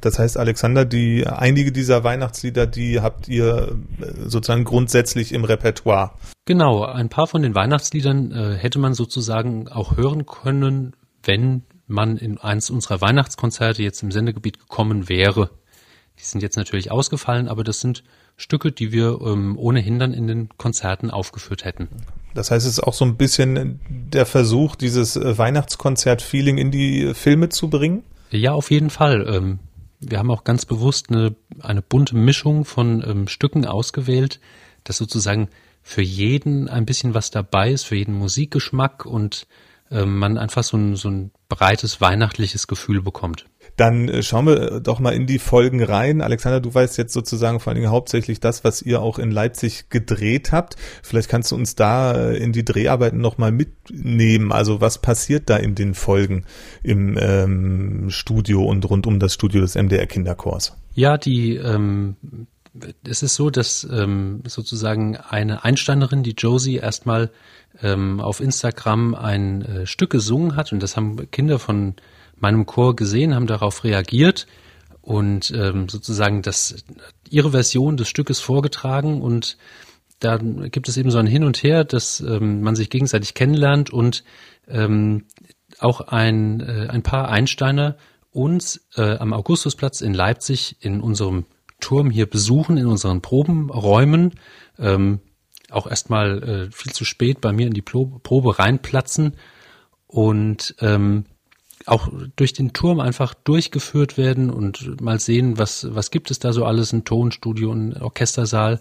Das 0.00 0.18
heißt, 0.18 0.36
Alexander, 0.36 0.84
die 0.84 1.26
einige 1.26 1.72
dieser 1.72 2.04
Weihnachtslieder, 2.04 2.66
die 2.66 3.00
habt 3.00 3.28
ihr 3.28 3.76
äh, 4.00 4.28
sozusagen 4.28 4.64
grundsätzlich 4.64 5.32
im 5.32 5.44
Repertoire. 5.44 6.12
Genau, 6.44 6.84
ein 6.84 7.08
paar 7.08 7.26
von 7.26 7.42
den 7.42 7.54
Weihnachtsliedern 7.54 8.32
äh, 8.32 8.56
hätte 8.56 8.78
man 8.78 8.94
sozusagen 8.94 9.68
auch 9.68 9.96
hören 9.96 10.26
können, 10.26 10.94
wenn 11.22 11.62
man 11.86 12.16
in 12.16 12.38
eins 12.38 12.70
unserer 12.70 13.00
Weihnachtskonzerte 13.00 13.82
jetzt 13.82 14.02
im 14.02 14.10
Sendegebiet 14.10 14.58
gekommen 14.58 15.08
wäre. 15.08 15.50
Die 16.18 16.24
sind 16.24 16.42
jetzt 16.42 16.56
natürlich 16.56 16.90
ausgefallen, 16.90 17.48
aber 17.48 17.64
das 17.64 17.80
sind 17.80 18.04
Stücke, 18.36 18.72
die 18.72 18.92
wir 18.92 19.20
ähm, 19.22 19.58
ohnehin 19.58 19.98
dann 19.98 20.12
in 20.12 20.26
den 20.26 20.48
Konzerten 20.56 21.10
aufgeführt 21.10 21.64
hätten. 21.64 21.88
Das 22.34 22.50
heißt, 22.50 22.66
es 22.66 22.74
ist 22.74 22.80
auch 22.80 22.94
so 22.94 23.04
ein 23.04 23.16
bisschen 23.16 23.80
der 23.88 24.26
Versuch, 24.26 24.74
dieses 24.74 25.16
äh, 25.16 25.36
Weihnachtskonzert-Feeling 25.36 26.58
in 26.58 26.70
die 26.70 27.14
Filme 27.14 27.50
zu 27.50 27.68
bringen? 27.68 28.04
Ja, 28.32 28.52
auf 28.52 28.70
jeden 28.70 28.90
Fall. 28.90 29.26
Ähm, 29.28 29.58
wir 30.00 30.18
haben 30.18 30.30
auch 30.30 30.44
ganz 30.44 30.64
bewusst 30.64 31.10
eine, 31.10 31.36
eine 31.60 31.82
bunte 31.82 32.16
Mischung 32.16 32.64
von 32.64 33.04
ähm, 33.06 33.28
Stücken 33.28 33.66
ausgewählt, 33.66 34.40
dass 34.84 34.96
sozusagen 34.96 35.48
für 35.82 36.02
jeden 36.02 36.68
ein 36.68 36.86
bisschen 36.86 37.14
was 37.14 37.30
dabei 37.30 37.72
ist, 37.72 37.84
für 37.84 37.96
jeden 37.96 38.14
Musikgeschmack 38.14 39.04
und 39.04 39.46
ähm, 39.90 40.18
man 40.18 40.38
einfach 40.38 40.64
so 40.64 40.76
ein, 40.76 40.96
so 40.96 41.08
ein 41.10 41.30
breites 41.48 42.00
weihnachtliches 42.00 42.66
Gefühl 42.66 43.02
bekommt. 43.02 43.46
Dann 43.76 44.08
äh, 44.08 44.22
schauen 44.22 44.46
wir 44.46 44.80
doch 44.80 45.00
mal 45.00 45.12
in 45.14 45.26
die 45.26 45.38
Folgen 45.38 45.82
rein. 45.82 46.20
Alexander, 46.20 46.60
du 46.60 46.72
weißt 46.72 46.98
jetzt 46.98 47.12
sozusagen 47.12 47.60
vor 47.60 47.70
allen 47.70 47.80
Dingen 47.80 47.90
hauptsächlich 47.90 48.40
das, 48.40 48.64
was 48.64 48.82
ihr 48.82 49.00
auch 49.00 49.18
in 49.18 49.30
Leipzig 49.30 49.88
gedreht 49.90 50.52
habt. 50.52 50.76
Vielleicht 51.02 51.28
kannst 51.28 51.52
du 51.52 51.56
uns 51.56 51.74
da 51.74 52.12
äh, 52.12 52.36
in 52.36 52.52
die 52.52 52.64
Dreharbeiten 52.64 53.20
nochmal 53.20 53.52
mitnehmen. 53.52 54.52
Also 54.52 54.80
was 54.80 54.98
passiert 54.98 55.48
da 55.50 55.56
in 55.56 55.74
den 55.74 55.94
Folgen 55.94 56.44
im 56.82 57.18
ähm, 57.18 58.10
Studio 58.10 58.62
und 58.64 58.88
rund 58.88 59.06
um 59.06 59.18
das 59.18 59.34
Studio 59.34 59.60
des 59.60 59.74
MDR 59.74 60.06
Kinderchors? 60.06 60.76
Ja, 60.94 61.16
die 61.16 61.56
ähm, 61.56 62.16
es 63.06 63.22
ist 63.22 63.34
so, 63.34 63.50
dass 63.50 63.86
ähm, 63.90 64.42
sozusagen 64.46 65.16
eine 65.16 65.64
Einsteinerin, 65.64 66.22
die 66.22 66.34
Josie, 66.36 66.76
erstmal 66.76 67.30
ähm, 67.82 68.20
auf 68.20 68.40
Instagram 68.40 69.14
ein 69.14 69.62
äh, 69.62 69.86
Stück 69.86 70.10
gesungen 70.10 70.56
hat 70.56 70.72
und 70.72 70.82
das 70.82 70.96
haben 70.96 71.30
Kinder 71.30 71.58
von 71.58 71.94
meinem 72.42 72.66
Chor 72.66 72.96
gesehen, 72.96 73.34
haben 73.34 73.46
darauf 73.46 73.84
reagiert 73.84 74.46
und 75.00 75.50
ähm, 75.50 75.88
sozusagen 75.88 76.42
das 76.42 76.84
ihre 77.28 77.52
Version 77.52 77.96
des 77.96 78.08
Stückes 78.08 78.40
vorgetragen 78.40 79.22
und 79.22 79.56
da 80.20 80.36
gibt 80.36 80.88
es 80.88 80.96
eben 80.96 81.10
so 81.10 81.18
ein 81.18 81.26
Hin 81.26 81.42
und 81.42 81.62
Her, 81.62 81.84
dass 81.84 82.20
ähm, 82.20 82.62
man 82.62 82.76
sich 82.76 82.90
gegenseitig 82.90 83.34
kennenlernt 83.34 83.90
und 83.90 84.22
ähm, 84.68 85.24
auch 85.80 86.00
ein, 86.00 86.60
äh, 86.60 86.88
ein 86.88 87.02
paar 87.02 87.28
Einsteiner 87.28 87.96
uns 88.30 88.86
äh, 88.96 89.16
am 89.16 89.32
Augustusplatz 89.32 90.00
in 90.00 90.14
Leipzig 90.14 90.76
in 90.80 91.00
unserem 91.00 91.44
Turm 91.80 92.10
hier 92.10 92.26
besuchen, 92.26 92.76
in 92.76 92.86
unseren 92.86 93.20
Probenräumen. 93.20 94.34
Ähm, 94.78 95.20
auch 95.70 95.86
erstmal 95.86 96.42
äh, 96.42 96.70
viel 96.70 96.92
zu 96.92 97.04
spät 97.04 97.40
bei 97.40 97.52
mir 97.52 97.66
in 97.66 97.72
die 97.72 97.82
Probe 97.82 98.58
reinplatzen 98.58 99.36
und 100.06 100.74
ähm, 100.80 101.24
auch 101.86 102.08
durch 102.36 102.52
den 102.52 102.72
Turm 102.72 103.00
einfach 103.00 103.34
durchgeführt 103.34 104.16
werden 104.16 104.50
und 104.50 105.00
mal 105.00 105.18
sehen, 105.18 105.58
was, 105.58 105.94
was 105.94 106.10
gibt 106.10 106.30
es 106.30 106.38
da 106.38 106.52
so 106.52 106.64
alles, 106.64 106.92
ein 106.92 107.04
Tonstudio, 107.04 107.72
ein 107.72 107.96
Orchestersaal, 108.00 108.80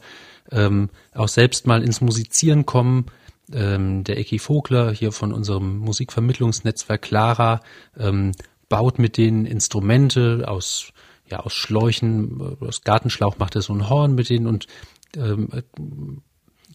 ähm, 0.51 0.89
auch 1.13 1.27
selbst 1.27 1.67
mal 1.67 1.84
ins 1.84 2.01
Musizieren 2.01 2.65
kommen. 2.65 3.05
Ähm, 3.53 4.03
der 4.03 4.17
Eki 4.17 4.39
Vogler 4.39 4.91
hier 4.91 5.12
von 5.12 5.34
unserem 5.34 5.77
Musikvermittlungsnetzwerk 5.79 7.01
Clara 7.01 7.62
ähm, 7.98 8.31
baut 8.70 9.00
mit 9.00 9.17
denen 9.17 9.46
Instrumente 9.46 10.46
aus, 10.48 10.93
ja, 11.29 11.39
aus 11.41 11.53
Schläuchen, 11.53 12.58
aus 12.62 12.84
Gartenschlauch 12.84 13.38
macht 13.39 13.55
er 13.55 13.62
so 13.62 13.74
ein 13.74 13.89
Horn 13.89 14.15
mit 14.15 14.29
denen 14.29 14.48
und 14.48 14.67
ähm, 15.17 15.50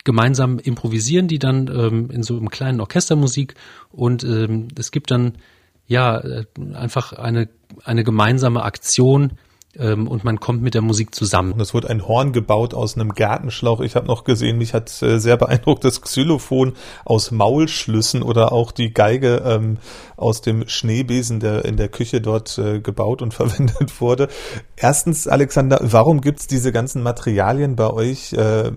gemeinsam 0.05 0.59
improvisieren 0.59 1.29
die 1.29 1.39
dann 1.39 1.69
ähm, 1.69 2.11
in 2.11 2.23
so 2.23 2.37
einem 2.37 2.51
kleinen 2.51 2.81
Orchestermusik 2.81 3.55
und 3.91 4.23
ähm, 4.25 4.69
es 4.79 4.91
gibt 4.91 5.11
dann 5.11 5.39
ja, 5.87 6.19
äh, 6.19 6.45
einfach 6.75 7.13
eine, 7.13 7.49
eine 7.85 8.05
gemeinsame 8.05 8.63
Aktion 8.63 9.39
ähm, 9.79 10.09
und 10.09 10.25
man 10.25 10.41
kommt 10.41 10.63
mit 10.63 10.75
der 10.75 10.83
Musik 10.83 11.15
zusammen. 11.15 11.53
Und 11.53 11.61
es 11.61 11.75
wird 11.75 11.87
ein 11.87 12.07
Horn 12.07 12.33
gebaut 12.33 12.75
aus 12.75 12.97
einem 12.97 13.15
Gartenschlauch. 13.15 13.81
Ich 13.81 13.97
habe 13.97 14.07
noch 14.07 14.25
gesehen, 14.25 14.59
mich 14.59 14.75
hat 14.75 15.03
äh, 15.03 15.19
sehr 15.19 15.37
beeindruckt 15.37 15.85
das 15.85 16.01
Xylophon 16.01 16.75
aus 17.05 17.31
Maulschlüssen 17.31 18.23
oder 18.23 18.53
auch 18.53 18.73
die 18.73 18.93
Geige 18.93 19.43
ähm, 19.45 19.79
aus 20.17 20.41
dem 20.41 20.69
Schneebesen, 20.69 21.41
der 21.41 21.65
in 21.65 21.77
der 21.77 21.89
Küche 21.89 22.21
dort 22.21 22.59
äh, 22.59 22.81
gebaut 22.81 23.23
und 23.23 23.35
verwendet 23.35 24.01
wurde. 24.01 24.29
Erstens, 24.77 25.29
Alexander, 25.29 25.79
warum 25.83 26.21
gibt's 26.21 26.47
diese 26.47 26.73
ganzen 26.73 27.03
Materialien 27.03 27.77
bei 27.77 27.91
euch 27.91 28.33
äh, 28.33 28.73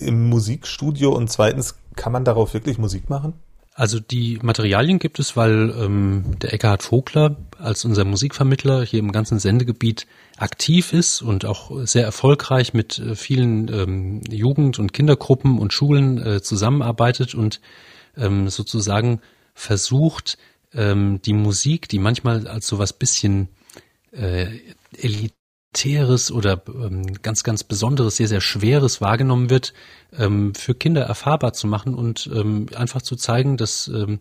im 0.00 0.28
Musikstudio? 0.28 1.12
Und 1.12 1.30
zweitens, 1.30 1.76
kann 1.96 2.12
man 2.12 2.24
darauf 2.24 2.54
wirklich 2.54 2.78
Musik 2.78 3.08
machen? 3.08 3.34
Also 3.78 4.00
die 4.00 4.38
Materialien 4.40 4.98
gibt 4.98 5.18
es, 5.18 5.36
weil 5.36 5.68
ähm, 5.78 6.38
der 6.40 6.54
Eckhard 6.54 6.82
Vogler 6.82 7.36
als 7.58 7.84
unser 7.84 8.06
Musikvermittler 8.06 8.82
hier 8.82 9.00
im 9.00 9.12
ganzen 9.12 9.38
Sendegebiet 9.38 10.06
aktiv 10.38 10.94
ist 10.94 11.20
und 11.20 11.44
auch 11.44 11.84
sehr 11.84 12.04
erfolgreich 12.04 12.72
mit 12.72 12.98
äh, 12.98 13.14
vielen 13.14 13.68
ähm, 13.68 14.22
Jugend- 14.30 14.78
und 14.78 14.94
Kindergruppen 14.94 15.58
und 15.58 15.74
Schulen 15.74 16.16
äh, 16.16 16.40
zusammenarbeitet 16.40 17.34
und 17.34 17.60
ähm, 18.16 18.48
sozusagen 18.48 19.20
versucht, 19.52 20.38
ähm, 20.72 21.20
die 21.26 21.34
Musik, 21.34 21.86
die 21.90 21.98
manchmal 21.98 22.48
als 22.48 22.66
sowas 22.66 22.94
bisschen 22.94 23.48
äh, 24.10 24.58
elit 24.96 25.34
Elitäres 25.76 26.32
oder 26.32 26.62
ähm, 26.68 27.22
ganz, 27.22 27.44
ganz 27.44 27.62
Besonderes, 27.62 28.16
sehr, 28.16 28.28
sehr 28.28 28.40
Schweres 28.40 29.00
wahrgenommen 29.00 29.50
wird, 29.50 29.74
ähm, 30.16 30.54
für 30.54 30.74
Kinder 30.74 31.02
erfahrbar 31.02 31.52
zu 31.52 31.66
machen 31.66 31.94
und 31.94 32.30
ähm, 32.34 32.66
einfach 32.74 33.02
zu 33.02 33.14
zeigen, 33.16 33.56
dass 33.56 33.88
ähm, 33.88 34.18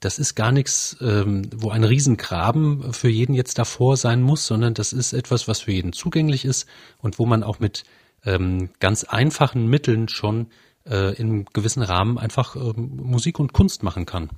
das 0.00 0.18
ist 0.18 0.34
gar 0.34 0.52
nichts, 0.52 0.96
ähm, 1.00 1.50
wo 1.54 1.70
ein 1.70 1.84
Riesengraben 1.84 2.92
für 2.92 3.08
jeden 3.08 3.34
jetzt 3.34 3.58
davor 3.58 3.96
sein 3.96 4.22
muss, 4.22 4.46
sondern 4.46 4.74
das 4.74 4.92
ist 4.92 5.12
etwas, 5.12 5.48
was 5.48 5.60
für 5.60 5.72
jeden 5.72 5.92
zugänglich 5.92 6.44
ist 6.44 6.66
und 6.98 7.18
wo 7.18 7.26
man 7.26 7.42
auch 7.42 7.60
mit 7.60 7.84
ähm, 8.24 8.70
ganz 8.80 9.04
einfachen 9.04 9.66
Mitteln 9.66 10.08
schon 10.08 10.48
äh, 10.86 11.14
in 11.16 11.28
einem 11.28 11.44
gewissen 11.52 11.82
Rahmen 11.82 12.18
einfach 12.18 12.56
Musik 12.56 13.38
und 13.38 13.52
Kunst 13.52 13.82
machen 13.82 14.06
kann. 14.06 14.30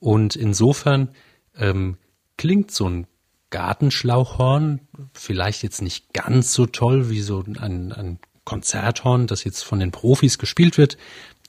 Und 0.00 0.36
insofern 0.36 1.08
klingt 2.36 2.70
so 2.70 2.88
ein 2.88 3.08
Gartenschlauchhorn, 3.50 4.80
vielleicht 5.12 5.62
jetzt 5.62 5.82
nicht 5.82 6.12
ganz 6.12 6.52
so 6.52 6.66
toll 6.66 7.10
wie 7.10 7.20
so 7.20 7.42
ein, 7.42 7.92
ein 7.92 8.18
Konzerthorn, 8.44 9.26
das 9.26 9.44
jetzt 9.44 9.62
von 9.62 9.80
den 9.80 9.90
Profis 9.90 10.38
gespielt 10.38 10.78
wird. 10.78 10.96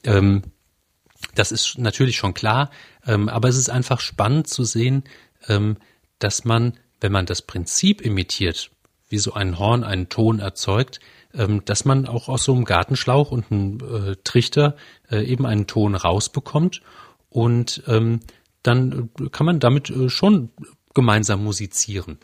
Ähm, 0.03 0.43
das 1.35 1.51
ist 1.51 1.77
natürlich 1.77 2.17
schon 2.17 2.33
klar, 2.33 2.71
ähm, 3.05 3.29
aber 3.29 3.49
es 3.49 3.57
ist 3.57 3.69
einfach 3.69 3.99
spannend 3.99 4.47
zu 4.47 4.63
sehen, 4.63 5.03
ähm, 5.47 5.77
dass 6.19 6.45
man, 6.45 6.77
wenn 7.01 7.11
man 7.11 7.25
das 7.25 7.41
Prinzip 7.41 8.01
imitiert, 8.01 8.71
wie 9.09 9.17
so 9.17 9.33
ein 9.33 9.57
Horn 9.59 9.83
einen 9.83 10.09
Ton 10.09 10.39
erzeugt, 10.39 10.99
ähm, 11.33 11.63
dass 11.65 11.85
man 11.85 12.07
auch 12.07 12.29
aus 12.29 12.43
so 12.43 12.53
einem 12.53 12.65
Gartenschlauch 12.65 13.31
und 13.31 13.51
einem 13.51 13.79
äh, 13.79 14.15
Trichter 14.23 14.75
äh, 15.11 15.23
eben 15.23 15.45
einen 15.45 15.67
Ton 15.67 15.95
rausbekommt. 15.95 16.81
Und 17.29 17.83
ähm, 17.87 18.21
dann 18.63 19.09
kann 19.31 19.45
man 19.45 19.59
damit 19.59 19.89
äh, 19.89 20.09
schon 20.09 20.49
gemeinsam 20.99 21.43
musizieren. 21.43 22.17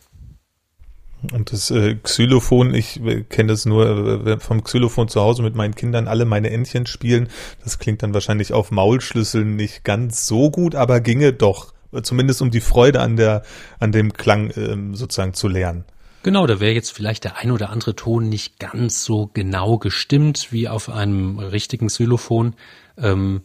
Und 1.32 1.52
das 1.52 1.72
äh, 1.72 1.96
Xylophon, 1.96 2.74
ich 2.74 3.02
äh, 3.04 3.22
kenne 3.22 3.54
das 3.54 3.66
nur 3.66 4.28
äh, 4.28 4.40
vom 4.40 4.64
Xylophon 4.64 5.08
zu 5.08 5.22
Hause 5.22 5.42
mit 5.44 5.56
meinen 5.56 5.74
Kindern 5.74 6.08
alle 6.08 6.26
meine 6.26 6.52
Entchen 6.52 6.86
spielen. 6.86 7.30
Das 7.64 7.80
klingt 7.80 8.04
dann 8.04 8.14
wahrscheinlich 8.14 8.54
auf 8.54 8.70
Maulschlüsseln 8.72 9.56
nicht 9.56 9.84
ganz 9.84 10.26
so 10.26 10.52
gut, 10.52 10.76
aber 10.76 11.00
ginge 11.00 11.34
doch, 11.34 11.74
zumindest 12.04 12.42
um 12.42 12.52
die 12.52 12.62
Freude 12.62 13.00
an 13.00 13.16
der 13.16 13.44
an 13.80 13.92
dem 13.92 14.14
Klang 14.14 14.52
ähm, 14.56 14.94
sozusagen 14.94 15.34
zu 15.34 15.48
lernen. 15.48 15.86
Genau, 16.24 16.48
da 16.48 16.60
wäre 16.60 16.74
jetzt 16.74 16.92
vielleicht 16.92 17.24
der 17.24 17.38
ein 17.38 17.52
oder 17.52 17.70
andere 17.70 17.96
Ton 17.96 18.30
nicht 18.30 18.60
ganz 18.60 19.04
so 19.04 19.30
genau 19.34 19.78
gestimmt 19.78 20.48
wie 20.52 20.68
auf 20.68 20.90
einem 20.90 21.40
richtigen 21.40 21.88
Xylophon. 21.88 22.56
Ähm, 22.98 23.42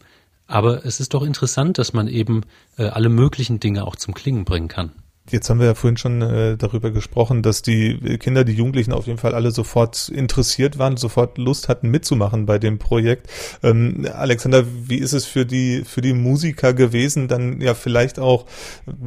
aber 0.47 0.85
es 0.85 0.99
ist 0.99 1.13
doch 1.13 1.23
interessant, 1.23 1.77
dass 1.77 1.93
man 1.93 2.07
eben 2.07 2.41
äh, 2.77 2.83
alle 2.83 3.09
möglichen 3.09 3.59
Dinge 3.59 3.85
auch 3.85 3.95
zum 3.95 4.13
Klingen 4.13 4.45
bringen 4.45 4.67
kann. 4.67 4.91
Jetzt 5.31 5.49
haben 5.49 5.59
wir 5.59 5.67
ja 5.67 5.75
vorhin 5.75 5.97
schon 5.97 6.21
äh, 6.21 6.57
darüber 6.57 6.91
gesprochen, 6.91 7.41
dass 7.41 7.61
die 7.61 8.17
Kinder, 8.17 8.43
die 8.43 8.53
Jugendlichen 8.53 8.91
auf 8.91 9.07
jeden 9.07 9.17
Fall 9.17 9.33
alle 9.33 9.51
sofort 9.51 10.09
interessiert 10.09 10.77
waren, 10.77 10.97
sofort 10.97 11.37
Lust 11.37 11.69
hatten 11.69 11.89
mitzumachen 11.89 12.45
bei 12.45 12.59
dem 12.59 12.79
Projekt. 12.79 13.29
Ähm, 13.63 14.07
Alexander, 14.13 14.65
wie 14.67 14.97
ist 14.97 15.13
es 15.13 15.25
für 15.25 15.45
die 15.45 15.83
für 15.85 16.01
die 16.01 16.13
Musiker 16.13 16.73
gewesen, 16.73 17.27
dann 17.27 17.61
ja 17.61 17.73
vielleicht 17.73 18.19
auch 18.19 18.45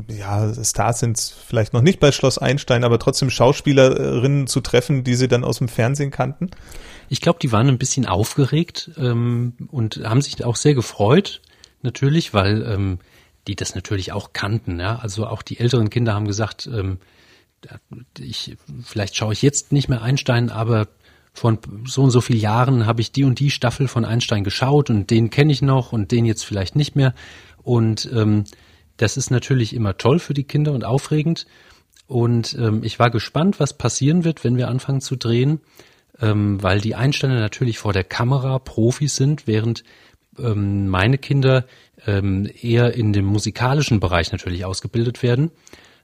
ja 0.09 0.53
Stars 0.65 1.01
sind 1.01 1.19
vielleicht 1.47 1.73
noch 1.73 1.83
nicht 1.83 2.01
bei 2.01 2.13
Schloss 2.13 2.39
Einstein, 2.39 2.85
aber 2.85 2.99
trotzdem 2.99 3.31
Schauspielerinnen 3.31 4.47
zu 4.47 4.61
treffen, 4.61 5.05
die 5.05 5.15
sie 5.15 5.29
dann 5.29 5.45
aus 5.45 5.59
dem 5.59 5.69
Fernsehen 5.69 6.11
kannten? 6.11 6.51
Ich 7.09 7.21
glaube, 7.21 7.39
die 7.41 7.53
waren 7.53 7.69
ein 7.69 7.79
bisschen 7.79 8.07
aufgeregt 8.07 8.91
ähm, 8.97 9.55
und 9.71 10.01
haben 10.05 10.23
sich 10.23 10.45
auch 10.45 10.57
sehr 10.57 10.75
gefreut, 10.75 11.43
natürlich, 11.83 12.33
weil 12.33 12.63
ähm, 12.63 12.99
die 13.47 13.57
das 13.57 13.75
natürlich 13.75 14.13
auch 14.13 14.33
kannten. 14.33 14.81
Ja? 14.81 14.97
Also 14.97 15.27
auch 15.27 15.43
die 15.43 15.59
älteren 15.59 15.91
Kinder 15.91 16.15
haben 16.15 16.27
gesagt, 16.27 16.69
ähm, 16.73 16.99
ich, 18.19 18.57
vielleicht 18.83 19.17
schaue 19.17 19.33
ich 19.33 19.43
jetzt 19.43 19.73
nicht 19.73 19.89
mehr 19.89 20.03
Einstein, 20.03 20.51
aber 20.51 20.89
vor 21.33 21.59
so 21.85 22.03
und 22.03 22.11
so 22.11 22.21
vielen 22.21 22.41
Jahren 22.41 22.87
habe 22.87 23.01
ich 23.01 23.11
die 23.11 23.25
und 23.25 23.41
die 23.41 23.51
Staffel 23.51 23.89
von 23.89 24.05
Einstein 24.05 24.45
geschaut 24.45 24.89
und 24.89 25.11
den 25.11 25.31
kenne 25.31 25.53
ich 25.53 25.63
noch 25.63 25.93
und 25.93 26.13
den 26.13 26.27
jetzt 26.27 26.45
vielleicht 26.45 26.77
nicht 26.77 26.95
mehr. 26.95 27.13
Und 27.63 28.09
ähm, 28.15 28.45
das 28.97 29.17
ist 29.17 29.31
natürlich 29.31 29.75
immer 29.75 29.97
toll 29.97 30.21
für 30.21 30.35
die 30.35 30.45
Kinder 30.45 30.73
und 30.73 30.85
aufregend. 30.85 31.47
Und 32.07 32.55
ähm, 32.59 32.85
ich 32.85 32.99
war 32.99 33.11
gespannt, 33.11 33.59
was 33.59 33.77
passieren 33.77 34.25
wird, 34.25 34.45
wenn 34.45 34.57
wir 34.57 34.69
anfangen 34.69 35.01
zu 35.01 35.17
drehen, 35.17 35.61
ähm, 36.21 36.63
weil 36.63 36.81
die 36.81 36.95
Einsteiner 36.95 37.41
natürlich 37.41 37.79
vor 37.79 37.93
der 37.93 38.05
Kamera 38.05 38.59
Profis 38.61 39.17
sind, 39.17 39.47
während 39.47 39.83
ähm, 40.39 40.89
meine 40.89 41.19
Kinder 41.19 41.65
ähm, 42.07 42.49
eher 42.61 42.95
in 42.95 43.13
dem 43.13 43.25
musikalischen 43.25 44.01
Bereich 44.01 44.33
natürlich 44.33 44.65
ausgebildet 44.65 45.23
werden. 45.23 45.51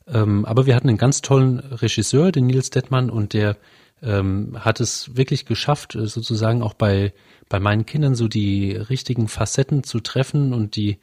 Ähm, 0.07 0.45
aber 0.45 0.66
wir 0.66 0.75
hatten 0.75 0.88
einen 0.88 0.99
ganz 0.99 1.23
tollen 1.23 1.59
Regisseur, 1.59 2.33
den 2.33 2.47
Nils 2.47 2.71
Detmann, 2.71 3.11
und 3.11 3.33
der 3.33 3.57
ähm, 4.02 4.57
hat 4.59 4.80
es 4.80 5.16
wirklich 5.16 5.45
geschafft, 5.47 5.95
äh, 5.95 6.07
sozusagen 6.07 6.62
auch 6.62 6.75
bei, 6.75 7.12
bei 7.49 7.61
meinen 7.61 7.87
Kindern 7.87 8.14
so 8.14 8.28
die 8.28 8.73
richtigen 8.73 9.28
Facetten 9.28 9.85
zu 9.85 10.00
treffen 10.00 10.52
und 10.54 10.76
die, 10.76 10.99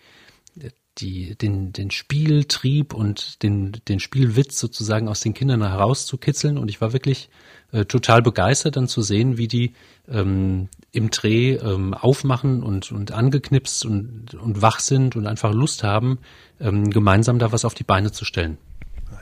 die, 0.98 1.36
den, 1.36 1.74
den 1.74 1.92
Spieltrieb 1.92 2.94
und 2.94 3.44
den, 3.44 3.74
den 3.88 4.00
Spielwitz 4.00 4.60
sozusagen 4.60 5.08
aus 5.08 5.22
den 5.22 5.34
Kindern 5.34 5.62
herauszukitzeln. 5.62 6.58
Und 6.58 6.70
ich 6.70 6.82
war 6.82 6.94
wirklich 6.94 7.30
äh, 7.72 7.86
total 7.86 8.22
begeistert, 8.22 8.76
dann 8.76 8.88
zu 8.88 9.02
sehen, 9.02 9.38
wie 9.38 9.48
die 9.48 9.74
ähm, 10.08 10.70
im 10.92 11.10
Dreh 11.10 11.54
ähm, 11.56 11.94
aufmachen 11.94 12.64
und, 12.64 12.92
und 12.92 13.12
angeknipst 13.12 13.86
und, 13.86 14.34
und 14.36 14.62
wach 14.62 14.80
sind 14.80 15.16
und 15.16 15.28
einfach 15.28 15.54
Lust 15.54 15.84
haben, 15.84 16.20
ähm, 16.60 16.90
gemeinsam 16.90 17.40
da 17.40 17.52
was 17.52 17.66
auf 17.66 17.74
die 17.74 17.84
Beine 17.84 18.12
zu 18.12 18.26
stellen 18.26 18.58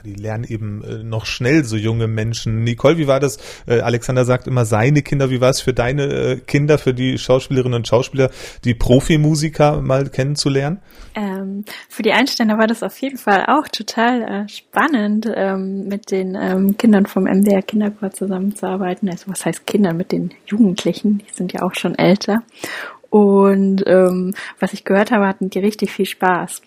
die 0.04 0.14
lernen 0.14 0.44
eben 0.44 0.82
äh, 0.84 1.02
noch 1.02 1.26
schnell 1.26 1.64
so 1.64 1.76
junge 1.76 2.06
Menschen. 2.06 2.64
Nicole, 2.64 2.98
wie 2.98 3.06
war 3.06 3.20
das? 3.20 3.38
Äh, 3.66 3.80
Alexander 3.80 4.24
sagt 4.24 4.46
immer 4.46 4.64
seine 4.64 5.02
Kinder. 5.02 5.30
Wie 5.30 5.40
war 5.40 5.50
es 5.50 5.60
für 5.60 5.72
deine 5.72 6.04
äh, 6.04 6.36
Kinder, 6.36 6.78
für 6.78 6.94
die 6.94 7.18
Schauspielerinnen 7.18 7.76
und 7.76 7.88
Schauspieler, 7.88 8.30
die 8.64 8.74
Profimusiker 8.74 9.80
mal 9.80 10.08
kennenzulernen? 10.08 10.80
Ähm, 11.14 11.64
für 11.88 12.02
die 12.02 12.12
Einsteiner 12.12 12.58
war 12.58 12.66
das 12.66 12.82
auf 12.82 12.98
jeden 12.98 13.18
Fall 13.18 13.46
auch 13.46 13.68
total 13.68 14.22
äh, 14.22 14.48
spannend, 14.48 15.30
ähm, 15.34 15.88
mit 15.88 16.10
den 16.10 16.34
ähm, 16.34 16.76
Kindern 16.76 17.06
vom 17.06 17.24
MDR 17.24 17.62
Kinderchor 17.62 18.10
zusammenzuarbeiten. 18.10 19.08
Also 19.08 19.30
was 19.30 19.44
heißt 19.46 19.66
Kinder 19.66 19.92
mit 19.94 20.12
den 20.12 20.32
Jugendlichen? 20.46 21.18
Die 21.18 21.34
sind 21.34 21.52
ja 21.52 21.62
auch 21.62 21.74
schon 21.74 21.96
älter. 21.96 22.42
Und 23.10 23.84
ähm, 23.86 24.34
was 24.58 24.72
ich 24.72 24.84
gehört 24.84 25.10
habe, 25.10 25.26
hatten 25.26 25.48
die 25.50 25.58
richtig 25.58 25.90
viel 25.92 26.06
Spaß. 26.06 26.62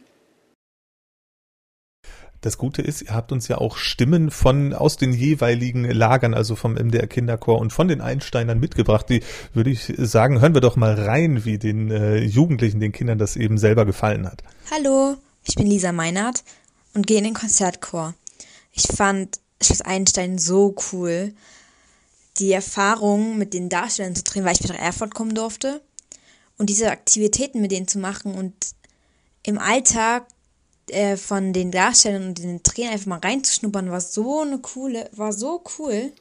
Das 2.41 2.57
Gute 2.57 2.81
ist, 2.81 3.01
ihr 3.01 3.13
habt 3.13 3.33
uns 3.33 3.49
ja 3.49 3.57
auch 3.57 3.75
Stimmen 3.75 4.31
von 4.31 4.73
aus 4.73 4.95
den 4.95 5.11
jeweiligen 5.11 5.83
Lagern, 5.83 6.33
also 6.33 6.55
vom 6.55 6.75
MDR 6.75 7.07
Kinderchor 7.07 7.59
und 7.59 7.73
von 7.73 7.89
den 7.89 7.99
Einsteinern 7.99 8.59
mitgebracht. 8.59 9.09
Die 9.09 9.21
würde 9.53 9.71
ich 9.71 9.93
sagen, 9.97 10.39
hören 10.39 10.53
wir 10.53 10.61
doch 10.61 10.77
mal 10.77 10.93
rein, 10.93 11.43
wie 11.43 11.57
den 11.57 11.91
äh, 11.91 12.17
Jugendlichen, 12.19 12.79
den 12.79 12.93
Kindern 12.93 13.17
das 13.17 13.35
eben 13.35 13.57
selber 13.57 13.85
gefallen 13.85 14.25
hat. 14.25 14.41
Hallo, 14.71 15.17
ich 15.43 15.55
bin 15.55 15.67
Lisa 15.67 15.91
Meinert 15.91 16.43
und 16.93 17.07
gehe 17.07 17.17
in 17.17 17.25
den 17.25 17.33
Konzertchor. 17.33 18.13
Ich 18.71 18.83
fand 18.83 19.41
Schloss 19.61 19.81
Einstein 19.81 20.37
so 20.37 20.75
cool. 20.93 21.33
Die 22.37 22.53
Erfahrung 22.53 23.37
mit 23.37 23.53
den 23.53 23.67
Darstellern 23.67 24.15
zu 24.15 24.23
drehen, 24.23 24.45
weil 24.45 24.53
ich 24.53 24.63
wieder 24.63 24.75
nach 24.75 24.81
Erfurt 24.81 25.13
kommen 25.13 25.35
durfte. 25.35 25.81
Und 26.57 26.69
diese 26.69 26.89
Aktivitäten 26.89 27.59
mit 27.59 27.71
denen 27.71 27.89
zu 27.89 27.99
machen 27.99 28.33
und 28.33 28.53
im 29.43 29.57
Alltag 29.57 30.27
äh, 30.91 31.17
von 31.17 31.53
den 31.53 31.71
Darstellern 31.71 32.29
und 32.29 32.43
den 32.43 32.63
Trainern 32.63 32.93
einfach 32.93 33.07
mal 33.07 33.19
reinzuschnuppern, 33.19 33.91
war 33.91 34.01
so 34.01 34.41
eine 34.41 34.59
coole, 34.59 35.09
war 35.15 35.33
so 35.33 35.61
cool. 35.77 36.11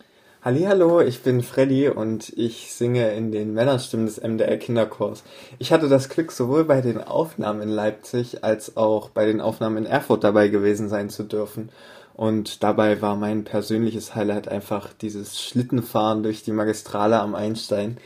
Hallo, 0.40 1.00
ich 1.00 1.22
bin 1.22 1.42
Freddy 1.42 1.88
und 1.88 2.32
ich 2.36 2.72
singe 2.72 3.12
in 3.12 3.32
den 3.32 3.54
Männerstimmen 3.54 4.06
des 4.06 4.22
MDR 4.22 4.56
Kinderchors. 4.56 5.24
Ich 5.58 5.72
hatte 5.72 5.88
das 5.88 6.08
Glück, 6.08 6.30
sowohl 6.30 6.64
bei 6.64 6.80
den 6.80 7.02
Aufnahmen 7.02 7.60
in 7.60 7.68
Leipzig 7.68 8.44
als 8.44 8.76
auch 8.76 9.10
bei 9.10 9.26
den 9.26 9.40
Aufnahmen 9.40 9.78
in 9.78 9.86
Erfurt 9.86 10.22
dabei 10.22 10.48
gewesen 10.48 10.88
sein 10.88 11.10
zu 11.10 11.24
dürfen. 11.24 11.70
Und 12.14 12.62
dabei 12.62 13.02
war 13.02 13.16
mein 13.16 13.44
persönliches 13.44 14.14
Highlight 14.14 14.48
einfach 14.48 14.92
dieses 14.92 15.42
Schlittenfahren 15.42 16.22
durch 16.22 16.44
die 16.44 16.52
Magistrale 16.52 17.20
am 17.20 17.34
Einstein. 17.34 17.98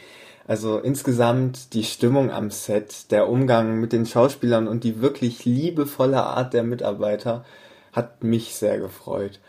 Also 0.52 0.76
insgesamt 0.80 1.72
die 1.72 1.82
Stimmung 1.82 2.30
am 2.30 2.50
Set, 2.50 3.10
der 3.10 3.26
Umgang 3.26 3.80
mit 3.80 3.94
den 3.94 4.04
Schauspielern 4.04 4.68
und 4.68 4.84
die 4.84 5.00
wirklich 5.00 5.46
liebevolle 5.46 6.22
Art 6.22 6.52
der 6.52 6.62
Mitarbeiter 6.62 7.46
hat 7.94 8.22
mich 8.22 8.54
sehr 8.54 8.78
gefreut. 8.78 9.40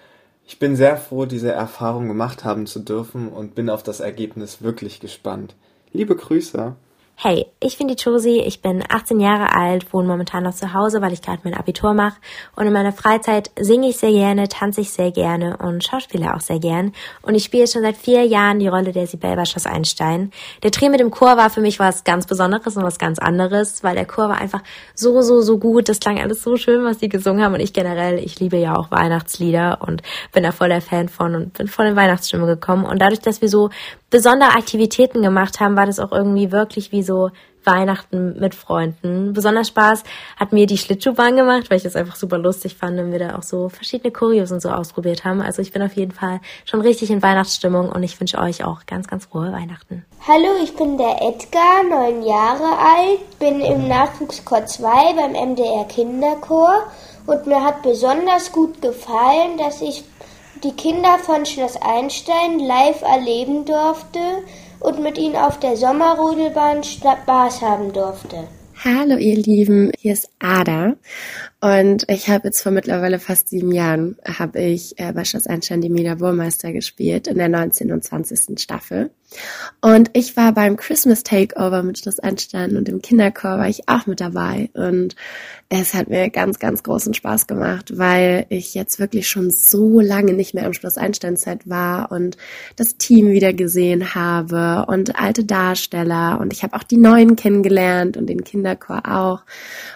Ich 0.48 0.60
bin 0.60 0.78
sehr 0.78 0.96
froh, 0.96 1.26
diese 1.26 1.52
Erfahrung 1.52 2.08
gemacht 2.08 2.46
haben 2.46 2.68
zu 2.68 2.80
dürfen 2.80 3.28
und 3.28 3.54
bin 3.54 3.70
auf 3.70 3.84
das 3.84 4.00
Ergebnis 4.00 4.62
wirklich 4.62 5.02
gespannt. 5.02 5.56
Liebe 5.92 6.16
Grüße. 6.16 6.74
Hey, 7.16 7.46
ich 7.62 7.78
bin 7.78 7.88
die 7.88 7.94
Josie, 7.94 8.42
ich 8.42 8.62
bin 8.62 8.84
18 8.90 9.20
Jahre 9.20 9.56
alt, 9.56 9.94
wohne 9.94 10.08
momentan 10.08 10.44
noch 10.44 10.56
zu 10.56 10.74
Hause, 10.74 11.00
weil 11.02 11.14
ich 11.14 11.22
gerade 11.22 11.40
mein 11.44 11.54
Abitur 11.54 11.94
mache 11.94 12.18
und 12.56 12.68
in 12.68 12.74
meiner 12.74 12.92
Freizeit 12.92 13.52
singe 13.58 13.90
ich 13.90 13.98
sehr 13.98 14.12
gerne, 14.12 14.50
tanze 14.50 14.82
ich 14.82 14.90
sehr 14.92 15.12
gerne 15.12 15.56
und 15.58 15.84
schauspiele 15.84 16.34
auch 16.34 16.42
sehr 16.42 16.60
gern. 16.60 16.92
Und 17.22 17.36
ich 17.36 17.46
spiele 17.46 17.68
schon 17.68 17.84
seit 17.84 17.96
vier 17.96 18.26
Jahren 18.26 18.60
die 18.60 18.68
Rolle 18.68 18.92
der 18.92 19.08
Sibel 19.08 19.46
Schloss 19.46 19.68
Einstein. 19.68 20.32
Der 20.64 20.72
Dreh 20.72 20.90
mit 20.90 21.00
dem 21.00 21.12
Chor 21.12 21.38
war 21.38 21.50
für 21.50 21.62
mich 21.62 21.80
was 21.80 22.04
ganz 22.04 22.26
Besonderes 22.26 22.76
und 22.76 22.84
was 22.84 22.98
ganz 22.98 23.20
anderes, 23.20 23.84
weil 23.84 23.96
der 23.96 24.06
Chor 24.06 24.28
war 24.28 24.42
einfach 24.42 24.64
so, 24.94 25.22
so, 25.22 25.40
so 25.42 25.60
gut, 25.60 25.88
das 25.88 26.00
klang 26.00 26.20
alles 26.20 26.44
so 26.44 26.58
schön, 26.58 26.84
was 26.84 27.00
sie 27.00 27.10
gesungen 27.10 27.44
haben. 27.44 27.54
Und 27.54 27.62
ich 27.62 27.74
generell, 27.74 28.18
ich 28.20 28.40
liebe 28.40 28.58
ja 28.58 28.76
auch 28.76 28.92
Weihnachtslieder 28.92 29.80
und 29.82 30.02
bin 30.34 30.44
da 30.44 30.52
voll 30.52 30.70
der 30.70 30.82
Fan 30.82 31.08
von 31.08 31.36
und 31.36 31.54
bin 31.54 31.68
voll 31.68 31.86
in 31.86 31.96
Weihnachtsstimme 31.96 32.48
gekommen. 32.48 32.86
Und 32.86 33.00
dadurch, 33.00 33.22
dass 33.22 33.42
wir 33.42 33.50
so 33.50 33.70
besondere 34.10 34.52
Aktivitäten 34.52 35.22
gemacht 35.22 35.60
haben, 35.60 35.76
war 35.76 35.86
das 35.86 36.00
auch 36.00 36.12
irgendwie 36.12 36.52
wirklich 36.52 36.92
wie 36.92 37.03
so 37.04 37.30
Weihnachten 37.66 38.40
mit 38.40 38.56
Freunden. 38.56 39.34
Besonders 39.34 39.70
Spaß 39.70 40.04
hat 40.38 40.52
mir 40.52 40.66
die 40.66 40.78
Schlittschuhbahn 40.78 41.36
gemacht, 41.36 41.70
weil 41.70 41.78
ich 41.78 41.84
das 41.84 41.96
einfach 41.96 42.16
super 42.16 42.38
lustig 42.38 42.76
fand 42.76 43.00
und 43.00 43.12
wir 43.12 43.20
da 43.20 43.38
auch 43.38 43.44
so 43.44 43.70
verschiedene 43.70 44.12
Choreos 44.12 44.52
und 44.52 44.62
so 44.62 44.70
ausprobiert 44.70 45.24
haben. 45.24 45.42
Also 45.42 45.62
ich 45.62 45.72
bin 45.72 45.82
auf 45.82 45.94
jeden 45.94 46.12
Fall 46.12 46.42
schon 46.66 46.82
richtig 46.82 47.10
in 47.10 47.22
Weihnachtsstimmung 47.22 47.90
und 47.90 48.04
ich 48.04 48.20
wünsche 48.20 48.38
euch 48.38 48.64
auch 48.64 48.86
ganz, 48.86 49.08
ganz 49.08 49.26
frohe 49.26 49.52
Weihnachten. 49.52 50.06
Hallo, 50.28 50.50
ich 50.64 50.76
bin 50.76 50.98
der 50.98 51.22
Edgar, 51.22 51.84
neun 51.90 52.24
Jahre 52.24 52.78
alt, 52.78 53.40
bin 53.40 53.60
im 53.62 53.88
Nachwuchschor 53.88 54.66
2 54.66 55.14
beim 55.14 55.32
MDR 55.32 55.86
Kinderchor 55.86 56.88
und 57.26 57.48
mir 57.48 57.64
hat 57.64 57.82
besonders 57.84 58.52
gut 58.52 58.82
gefallen, 58.82 59.58
dass 59.58 59.82
ich 59.82 60.04
die 60.64 60.72
Kinder 60.72 61.20
von 61.20 61.46
Schloss 61.46 61.76
Einstein 61.82 62.60
live 62.60 63.02
erleben 63.02 63.66
durfte 63.66 64.20
und 64.84 65.02
mit 65.02 65.18
ihnen 65.18 65.36
auf 65.36 65.60
der 65.60 65.78
Sommerrodelbahn 65.78 66.84
Spaß 66.84 67.62
haben 67.62 67.92
durfte. 67.94 68.48
Hallo 68.84 69.16
ihr 69.18 69.38
Lieben, 69.38 69.92
hier 69.98 70.14
ist 70.14 70.30
Ada 70.40 70.96
und 71.62 72.04
ich 72.10 72.28
habe 72.28 72.48
jetzt 72.48 72.62
vor 72.62 72.72
mittlerweile 72.72 73.18
fast 73.18 73.48
sieben 73.50 73.72
Jahren 73.72 74.18
habe 74.26 74.60
ich 74.60 75.00
äh, 75.00 75.14
bei 75.14 75.24
Schloss 75.24 75.48
Einstein 75.48 75.80
die 75.80 75.90
Meda 75.90 76.16
Burmeister 76.16 76.74
gespielt 76.74 77.28
in 77.28 77.38
der 77.38 77.48
19. 77.48 77.94
und 77.94 78.04
20. 78.04 78.60
Staffel 78.60 79.12
und 79.82 80.12
ich 80.14 80.38
war 80.38 80.54
beim 80.54 80.78
Christmas 80.78 81.24
Takeover 81.24 81.84
mit 81.84 82.00
Schloss 82.00 82.20
Einstein 82.20 82.78
und 82.78 82.88
im 82.88 83.02
Kinderchor 83.02 83.58
war 83.58 83.68
ich 83.68 83.90
auch 83.90 84.06
mit 84.06 84.22
dabei. 84.22 84.70
Und 84.74 85.16
es 85.68 85.94
hat 85.94 86.08
mir 86.08 86.30
ganz, 86.30 86.60
ganz 86.60 86.84
großen 86.84 87.14
Spaß 87.14 87.48
gemacht, 87.48 87.98
weil 87.98 88.46
ich 88.50 88.76
jetzt 88.76 89.00
wirklich 89.00 89.28
schon 89.28 89.52
so 89.52 90.00
lange 90.00 90.34
nicht 90.34 90.54
mehr 90.54 90.66
im 90.66 90.74
Schloss 90.74 90.98
Einstein 90.98 91.36
Zeit 91.36 91.68
war 91.68 92.12
und 92.12 92.38
das 92.76 92.98
Team 92.98 93.30
wieder 93.32 93.54
gesehen 93.54 94.16
habe 94.16 94.86
und 94.88 95.20
alte 95.20 95.44
Darsteller. 95.44 96.40
Und 96.40 96.54
ich 96.54 96.64
habe 96.64 96.76
auch 96.76 96.84
die 96.84 96.98
neuen 96.98 97.36
kennengelernt 97.36 98.16
und 98.18 98.28
den 98.28 98.44
Kinderchor 98.44 99.02
auch. 99.06 99.44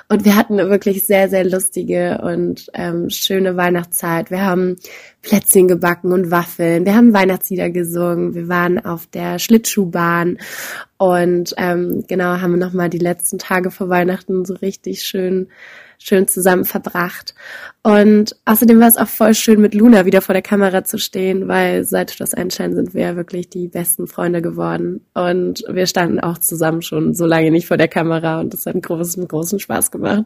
Und 0.09 0.25
wir 0.25 0.35
hatten 0.35 0.57
wirklich 0.57 1.05
sehr, 1.05 1.29
sehr 1.29 1.45
lustige 1.45 2.21
und 2.23 2.69
ähm, 2.73 3.09
schöne 3.09 3.55
Weihnachtszeit. 3.55 4.31
Wir 4.31 4.41
haben 4.41 4.77
Plätzchen 5.27 5.67
gebacken 5.67 6.13
und 6.13 6.31
Waffeln. 6.31 6.85
Wir 6.85 6.95
haben 6.95 7.13
Weihnachtslieder 7.13 7.69
gesungen. 7.69 8.33
Wir 8.33 8.47
waren 8.47 8.83
auf 8.83 9.07
der 9.07 9.39
Schlittschuhbahn 9.39 10.37
und 10.97 11.53
ähm, 11.57 12.05
genau 12.07 12.39
haben 12.39 12.51
wir 12.51 12.65
nochmal 12.65 12.89
die 12.89 12.97
letzten 12.97 13.37
Tage 13.37 13.69
vor 13.69 13.89
Weihnachten 13.89 14.45
so 14.45 14.53
richtig 14.55 15.03
schön 15.03 15.49
schön 15.97 16.27
zusammen 16.27 16.65
verbracht. 16.65 17.33
Und 17.83 18.35
außerdem 18.45 18.79
war 18.79 18.87
es 18.87 18.97
auch 18.97 19.07
voll 19.07 19.33
schön, 19.33 19.61
mit 19.61 19.73
Luna 19.73 20.05
wieder 20.05 20.21
vor 20.21 20.33
der 20.33 20.41
Kamera 20.41 20.83
zu 20.83 20.97
stehen, 20.97 21.47
weil 21.47 21.83
seit 21.85 22.11
Schloss 22.11 22.33
Einstein 22.33 22.75
sind 22.75 22.93
wir 22.93 23.01
ja 23.01 23.15
wirklich 23.15 23.49
die 23.49 23.67
besten 23.67 24.07
Freunde 24.07 24.41
geworden. 24.41 25.05
Und 25.13 25.63
wir 25.69 25.87
standen 25.87 26.19
auch 26.19 26.37
zusammen 26.37 26.81
schon 26.81 27.13
so 27.13 27.25
lange 27.25 27.51
nicht 27.51 27.67
vor 27.67 27.77
der 27.77 27.87
Kamera 27.87 28.39
und 28.39 28.53
das 28.53 28.65
hat 28.65 28.73
einen 28.73 28.81
großen, 28.81 29.27
großen 29.27 29.59
Spaß 29.59 29.91
gemacht. 29.91 30.25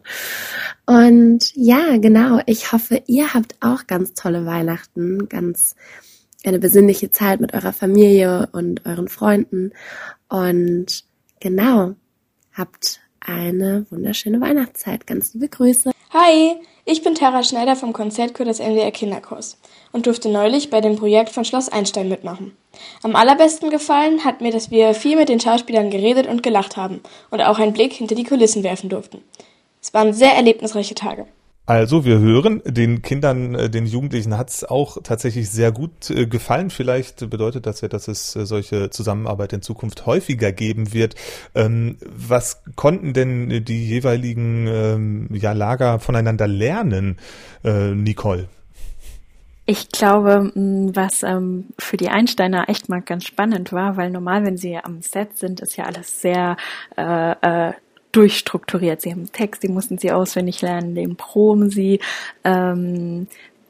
Und 0.86 1.51
ja, 1.55 1.97
genau. 1.97 2.41
Ich 2.45 2.71
hoffe, 2.71 3.01
ihr 3.07 3.34
habt 3.34 3.55
auch 3.62 3.88
ganz 3.88 4.13
tolle 4.13 4.45
Weihnachten, 4.45 5.29
ganz 5.29 5.75
eine 6.43 6.60
besinnliche 6.60 7.12
Zeit 7.12 7.39
mit 7.39 7.53
eurer 7.53 7.73
Familie 7.73 8.49
und 8.51 8.86
euren 8.86 9.07
Freunden. 9.07 9.71
Und 10.27 11.05
genau, 11.39 11.95
habt 12.53 13.01
eine 13.25 13.86
wunderschöne 13.89 14.41
Weihnachtszeit. 14.41 15.07
Ganz 15.07 15.34
liebe 15.34 15.47
Grüße. 15.47 15.91
Hi, 16.13 16.55
ich 16.86 17.03
bin 17.03 17.15
Tara 17.15 17.43
Schneider 17.43 17.75
vom 17.75 17.93
Konzertchor 17.93 18.45
des 18.45 18.60
MDR 18.60 18.91
Kinderchors 18.91 19.57
und 19.91 20.07
durfte 20.07 20.29
neulich 20.29 20.69
bei 20.69 20.81
dem 20.81 20.97
Projekt 20.97 21.29
von 21.29 21.45
Schloss 21.45 21.69
Einstein 21.69 22.10
mitmachen. 22.10 22.55
Am 23.03 23.15
allerbesten 23.15 23.69
gefallen 23.69 24.25
hat 24.25 24.41
mir, 24.41 24.51
dass 24.51 24.71
wir 24.71 24.93
viel 24.93 25.15
mit 25.15 25.29
den 25.29 25.39
Schauspielern 25.39 25.89
geredet 25.89 26.27
und 26.27 26.43
gelacht 26.43 26.77
haben 26.77 27.01
und 27.29 27.41
auch 27.41 27.60
einen 27.60 27.73
Blick 27.73 27.93
hinter 27.93 28.15
die 28.15 28.23
Kulissen 28.23 28.63
werfen 28.63 28.89
durften. 28.89 29.23
Es 29.81 29.93
waren 29.93 30.13
sehr 30.13 30.34
erlebnisreiche 30.34 30.95
Tage. 30.95 31.27
Also 31.67 32.06
wir 32.06 32.19
hören, 32.19 32.62
den 32.65 33.02
Kindern, 33.02 33.56
äh, 33.56 33.69
den 33.69 33.86
Jugendlichen 33.86 34.38
hat 34.38 34.50
es 34.50 34.63
auch 34.63 34.97
tatsächlich 35.04 35.50
sehr 35.50 35.71
gut 35.71 36.10
äh, 36.10 36.26
gefallen. 36.26 36.69
Vielleicht 36.69 37.30
bedeutet 37.30 37.65
das 37.65 37.82
ja, 37.82 37.88
dass 37.88 38.08
es 38.08 38.36
äh, 38.36 38.45
solche 38.45 38.89
Zusammenarbeit 38.89 39.54
in 39.54 39.62
Zukunft 39.62 40.06
häufiger 40.06 40.52
geben 40.52 40.91
wird. 40.91 41.15
Ähm, 41.54 41.97
was 42.04 42.63
konnten 42.76 43.13
denn 43.13 43.63
die 43.63 43.88
jeweiligen 43.88 44.67
ähm, 44.67 45.30
ja, 45.32 45.54
Lager 45.54 46.00
voneinander 46.00 46.47
lernen, 46.47 47.17
Nicole? 47.63 48.47
Ich 49.67 49.89
glaube, 49.89 50.52
was 50.56 51.21
ähm, 51.24 51.67
für 51.78 51.95
die 51.95 52.10
Einsteiner 52.10 52.67
echt 52.67 52.89
mal 52.89 53.02
ganz 53.02 53.26
spannend 53.26 53.71
war, 53.71 53.95
weil 53.95 54.10
normal, 54.10 54.43
wenn 54.43 54.58
sie 54.58 54.76
am 54.78 55.02
Set 55.02 55.38
sind, 55.38 55.60
ist 55.60 55.78
ja 55.78 55.86
alles 55.86 56.21
sehr 56.21 56.58
äh, 56.97 57.32
äh, 57.69 57.74
durchstrukturiert. 58.12 59.02
Sie 59.02 59.12
haben 59.12 59.32
Text, 59.32 59.63
die 59.63 59.69
mussten 59.69 59.97
sie 59.97 60.12
auswendig 60.12 60.62
lernen, 60.62 60.95
den 60.95 61.15
proben 61.15 61.69
sie. 61.69 62.00
Ähm, 62.43 63.28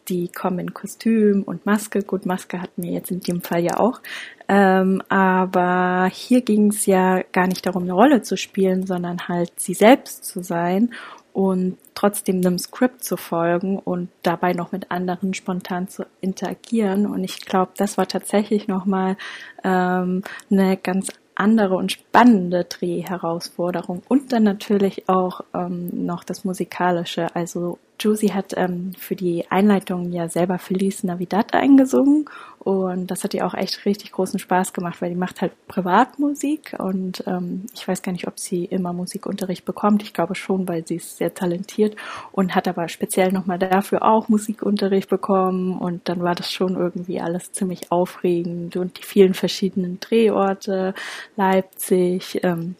die 0.07 0.27
kommen 0.27 0.59
in 0.59 0.73
Kostüm 0.73 1.43
und 1.43 1.65
Maske. 1.65 2.01
Gut, 2.01 2.25
Maske 2.25 2.61
hatten 2.61 2.83
wir 2.83 2.91
jetzt 2.91 3.11
in 3.11 3.21
dem 3.21 3.41
Fall 3.41 3.63
ja 3.63 3.77
auch. 3.79 4.01
Ähm, 4.47 5.01
aber 5.09 6.09
hier 6.11 6.41
ging 6.41 6.71
es 6.71 6.85
ja 6.85 7.21
gar 7.31 7.47
nicht 7.47 7.65
darum, 7.65 7.83
eine 7.83 7.93
Rolle 7.93 8.21
zu 8.21 8.35
spielen, 8.35 8.85
sondern 8.85 9.27
halt 9.27 9.51
sie 9.57 9.73
selbst 9.73 10.25
zu 10.25 10.41
sein 10.43 10.93
und 11.33 11.77
trotzdem 11.95 12.37
einem 12.37 12.57
Skript 12.57 13.03
zu 13.03 13.15
folgen 13.15 13.79
und 13.79 14.09
dabei 14.23 14.53
noch 14.53 14.71
mit 14.71 14.91
anderen 14.91 15.33
spontan 15.33 15.87
zu 15.87 16.05
interagieren. 16.19 17.05
Und 17.05 17.23
ich 17.23 17.39
glaube, 17.45 17.71
das 17.77 17.97
war 17.97 18.07
tatsächlich 18.07 18.67
nochmal 18.67 19.15
ähm, 19.63 20.23
eine 20.49 20.77
ganz 20.77 21.07
andere 21.35 21.75
und 21.75 21.91
spannende 21.91 22.65
Drehherausforderung 22.65 24.03
und 24.07 24.31
dann 24.31 24.43
natürlich 24.43 25.07
auch 25.09 25.41
ähm, 25.53 26.05
noch 26.05 26.23
das 26.23 26.43
Musikalische. 26.43 27.35
Also 27.35 27.79
Josie 28.01 28.33
hat 28.33 28.53
ähm, 28.57 28.93
für 28.97 29.15
die 29.15 29.45
Einleitung 29.49 30.11
ja 30.11 30.27
selber 30.27 30.57
Feliz 30.57 31.03
Navidad 31.03 31.53
eingesungen. 31.53 32.25
Und 32.59 33.09
das 33.09 33.23
hat 33.23 33.33
ihr 33.33 33.45
auch 33.45 33.55
echt 33.55 33.85
richtig 33.85 34.11
großen 34.11 34.37
Spaß 34.37 34.73
gemacht, 34.73 35.01
weil 35.01 35.09
die 35.09 35.15
macht 35.15 35.41
halt 35.41 35.53
Privatmusik. 35.67 36.75
Und 36.77 37.23
ähm, 37.25 37.65
ich 37.73 37.87
weiß 37.87 38.03
gar 38.03 38.11
nicht, 38.11 38.27
ob 38.27 38.39
sie 38.39 38.65
immer 38.65 38.93
Musikunterricht 38.93 39.65
bekommt. 39.65 40.03
Ich 40.03 40.13
glaube 40.13 40.35
schon, 40.35 40.67
weil 40.67 40.85
sie 40.85 40.97
ist 40.97 41.17
sehr 41.17 41.33
talentiert 41.33 41.95
und 42.31 42.53
hat 42.53 42.67
aber 42.67 42.87
speziell 42.87 43.31
nochmal 43.31 43.57
dafür 43.57 44.03
auch 44.03 44.29
Musikunterricht 44.29 45.09
bekommen. 45.09 45.77
Und 45.79 46.07
dann 46.07 46.21
war 46.21 46.35
das 46.35 46.51
schon 46.51 46.75
irgendwie 46.75 47.19
alles 47.19 47.51
ziemlich 47.51 47.91
aufregend. 47.91 48.75
Und 48.77 48.99
die 48.99 49.05
vielen 49.05 49.33
verschiedenen 49.33 49.99
Drehorte, 49.99 50.93
Leipzig, 51.35 52.39
ähm, 52.43 52.75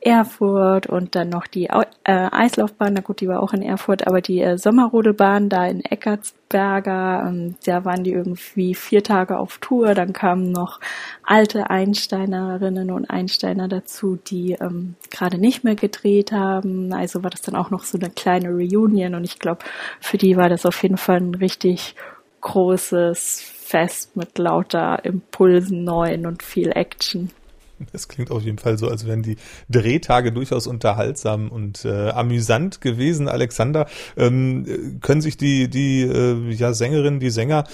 Erfurt 0.00 0.86
und 0.86 1.14
dann 1.16 1.30
noch 1.30 1.46
die 1.46 1.66
äh, 1.66 1.84
Eislaufbahn, 2.04 2.92
na 2.94 3.00
gut, 3.00 3.20
die 3.20 3.28
war 3.28 3.42
auch 3.42 3.52
in 3.52 3.62
Erfurt, 3.62 4.06
aber 4.06 4.20
die 4.20 4.40
äh, 4.40 4.56
Sommerrodelbahn 4.56 5.48
da 5.48 5.66
in 5.66 5.84
Eckartsberger, 5.84 7.24
ähm, 7.28 7.56
da 7.64 7.84
waren 7.84 8.04
die 8.04 8.12
irgendwie 8.12 8.74
vier 8.74 9.02
Tage 9.02 9.38
auf 9.38 9.58
Tour, 9.58 9.94
dann 9.94 10.12
kamen 10.12 10.52
noch 10.52 10.80
alte 11.24 11.70
Einsteinerinnen 11.70 12.90
und 12.90 13.10
Einsteiner 13.10 13.68
dazu, 13.68 14.16
die 14.16 14.52
ähm, 14.52 14.94
gerade 15.10 15.38
nicht 15.38 15.64
mehr 15.64 15.74
gedreht 15.74 16.30
haben, 16.30 16.92
also 16.92 17.22
war 17.22 17.30
das 17.30 17.42
dann 17.42 17.56
auch 17.56 17.70
noch 17.70 17.84
so 17.84 17.98
eine 17.98 18.10
kleine 18.10 18.50
Reunion 18.50 19.14
und 19.14 19.24
ich 19.24 19.38
glaube, 19.38 19.64
für 20.00 20.18
die 20.18 20.36
war 20.36 20.48
das 20.48 20.66
auf 20.66 20.80
jeden 20.82 20.98
Fall 20.98 21.16
ein 21.16 21.34
richtig 21.34 21.96
großes 22.42 23.40
Fest 23.40 24.16
mit 24.16 24.38
lauter 24.38 25.04
Impulsen, 25.04 25.82
neuen 25.82 26.26
und 26.26 26.44
viel 26.44 26.70
Action. 26.70 27.30
Das 27.92 28.08
klingt 28.08 28.30
auf 28.30 28.42
jeden 28.42 28.58
Fall 28.58 28.78
so, 28.78 28.88
als 28.88 29.06
wären 29.06 29.22
die 29.22 29.36
Drehtage 29.68 30.32
durchaus 30.32 30.66
unterhaltsam 30.66 31.50
und 31.50 31.84
äh, 31.84 32.10
amüsant 32.10 32.80
gewesen. 32.80 33.28
Alexander, 33.28 33.86
ähm, 34.16 34.98
können 35.00 35.20
sich 35.20 35.36
die, 35.36 35.68
die 35.68 36.02
äh, 36.02 36.50
ja, 36.52 36.72
Sängerinnen, 36.72 37.20
die 37.20 37.30
Sänger 37.30 37.64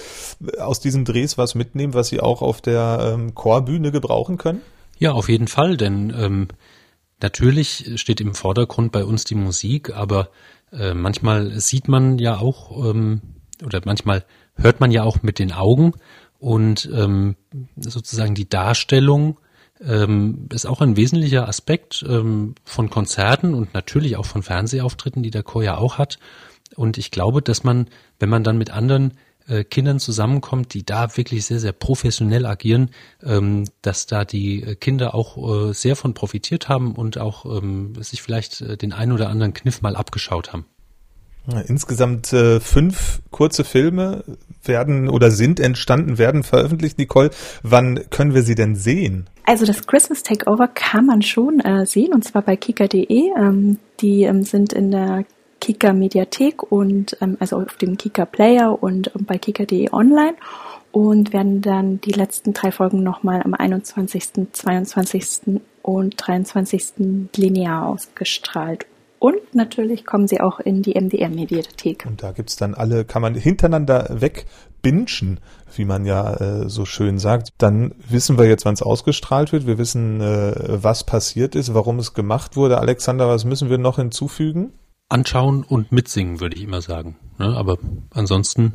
aus 0.59 0.79
diesen 0.79 1.05
Drehs 1.05 1.37
was 1.37 1.55
mitnehmen, 1.55 1.93
was 1.93 2.09
sie 2.09 2.19
auch 2.19 2.41
auf 2.41 2.61
der 2.61 3.13
ähm, 3.13 3.33
Chorbühne 3.35 3.91
gebrauchen 3.91 4.37
können? 4.37 4.61
Ja, 4.97 5.11
auf 5.13 5.29
jeden 5.29 5.47
Fall, 5.47 5.77
denn 5.77 6.13
ähm, 6.15 6.47
natürlich 7.21 7.91
steht 7.95 8.21
im 8.21 8.35
Vordergrund 8.35 8.91
bei 8.91 9.03
uns 9.03 9.23
die 9.23 9.35
Musik, 9.35 9.93
aber 9.95 10.29
äh, 10.71 10.93
manchmal 10.93 11.59
sieht 11.59 11.87
man 11.87 12.19
ja 12.19 12.37
auch 12.37 12.89
ähm, 12.89 13.21
oder 13.63 13.81
manchmal 13.85 14.25
hört 14.55 14.79
man 14.79 14.91
ja 14.91 15.03
auch 15.03 15.23
mit 15.23 15.39
den 15.39 15.51
Augen 15.51 15.93
und 16.39 16.89
ähm, 16.93 17.35
sozusagen 17.77 18.35
die 18.35 18.49
Darstellung 18.49 19.39
ähm, 19.81 20.47
ist 20.53 20.65
auch 20.65 20.81
ein 20.81 20.95
wesentlicher 20.95 21.47
Aspekt 21.47 22.05
ähm, 22.07 22.55
von 22.63 22.89
Konzerten 22.89 23.53
und 23.53 23.73
natürlich 23.73 24.17
auch 24.17 24.25
von 24.25 24.43
Fernsehauftritten, 24.43 25.23
die 25.23 25.31
der 25.31 25.43
Chor 25.43 25.63
ja 25.63 25.77
auch 25.77 25.97
hat. 25.97 26.19
Und 26.75 26.97
ich 26.97 27.11
glaube, 27.11 27.41
dass 27.41 27.63
man, 27.63 27.87
wenn 28.19 28.29
man 28.29 28.43
dann 28.43 28.57
mit 28.57 28.71
anderen 28.71 29.13
äh, 29.47 29.63
Kindern 29.63 29.99
zusammenkommt, 29.99 30.73
die 30.73 30.85
da 30.85 31.17
wirklich 31.17 31.45
sehr, 31.45 31.59
sehr 31.59 31.73
professionell 31.73 32.45
agieren, 32.45 32.91
ähm, 33.21 33.65
dass 33.81 34.05
da 34.05 34.25
die 34.25 34.75
Kinder 34.79 35.13
auch 35.13 35.69
äh, 35.69 35.73
sehr 35.73 35.95
von 35.95 36.13
profitiert 36.13 36.69
haben 36.69 36.95
und 36.95 37.17
auch 37.17 37.45
ähm, 37.45 37.93
sich 38.01 38.21
vielleicht 38.21 38.61
äh, 38.61 38.77
den 38.77 38.93
einen 38.93 39.11
oder 39.11 39.29
anderen 39.29 39.53
Kniff 39.53 39.81
mal 39.81 39.95
abgeschaut 39.95 40.53
haben. 40.53 40.65
Insgesamt 41.67 42.31
äh, 42.31 42.61
fünf 42.61 43.21
kurze 43.31 43.65
Filme 43.65 44.23
werden 44.63 45.09
oder 45.09 45.29
sind 45.29 45.59
entstanden, 45.59 46.17
werden 46.17 46.43
veröffentlicht. 46.43 46.97
Nicole, 46.97 47.31
wann 47.63 48.09
können 48.09 48.33
wir 48.33 48.43
sie 48.43 48.55
denn 48.55 48.75
sehen? 48.75 49.27
Also 49.45 49.65
das 49.65 49.85
Christmas 49.85 50.23
Takeover 50.23 50.69
kann 50.69 51.05
man 51.05 51.21
schon 51.21 51.59
äh, 51.59 51.85
sehen 51.85 52.13
und 52.13 52.23
zwar 52.23 52.43
bei 52.43 52.55
kika.de. 52.55 53.31
Ähm, 53.37 53.77
die 53.99 54.23
ähm, 54.23 54.43
sind 54.43 54.71
in 54.71 54.91
der 54.91 55.25
Kika 55.59 55.91
Mediathek 55.91 56.63
und 56.71 57.17
ähm, 57.19 57.35
also 57.41 57.57
auf 57.57 57.75
dem 57.75 57.97
Kika 57.97 58.25
Player 58.25 58.81
und 58.81 59.11
ähm, 59.13 59.25
bei 59.25 59.37
kika.de 59.37 59.91
online 59.91 60.35
und 60.93 61.33
werden 61.33 61.61
dann 61.61 61.99
die 61.99 62.11
letzten 62.11 62.53
drei 62.53 62.71
Folgen 62.71 63.03
nochmal 63.03 63.41
am 63.43 63.53
21., 63.53 64.49
22. 64.53 65.59
und 65.81 66.15
23. 66.17 67.29
linear 67.35 67.87
ausgestrahlt. 67.87 68.85
Und 69.23 69.55
natürlich 69.55 70.05
kommen 70.05 70.27
sie 70.27 70.41
auch 70.41 70.59
in 70.59 70.81
die 70.81 70.99
MDR-Mediathek. 70.99 72.05
Und 72.05 72.21
da 72.21 72.33
gibt's 72.33 72.57
dann 72.57 72.73
alle, 72.73 73.05
kann 73.05 73.21
man 73.21 73.35
hintereinander 73.35 74.09
wegbinschen, 74.09 75.39
wie 75.77 75.85
man 75.85 76.03
ja 76.03 76.33
äh, 76.33 76.67
so 76.69 76.83
schön 76.83 77.19
sagt. 77.19 77.51
Dann 77.57 77.95
wissen 78.09 78.37
wir 78.37 78.49
jetzt, 78.49 78.65
wann 78.65 78.73
es 78.73 78.81
ausgestrahlt 78.81 79.53
wird. 79.53 79.65
Wir 79.65 79.77
wissen, 79.77 80.19
äh, 80.19 80.53
was 80.67 81.05
passiert 81.05 81.55
ist, 81.55 81.73
warum 81.73 81.99
es 81.99 82.13
gemacht 82.13 82.57
wurde. 82.57 82.79
Alexander, 82.79 83.29
was 83.29 83.45
müssen 83.45 83.69
wir 83.69 83.77
noch 83.77 83.95
hinzufügen? 83.95 84.73
Anschauen 85.07 85.63
und 85.63 85.93
mitsingen, 85.93 86.41
würde 86.41 86.57
ich 86.57 86.63
immer 86.63 86.81
sagen. 86.81 87.15
Ne? 87.39 87.55
Aber 87.55 87.77
ansonsten 88.09 88.73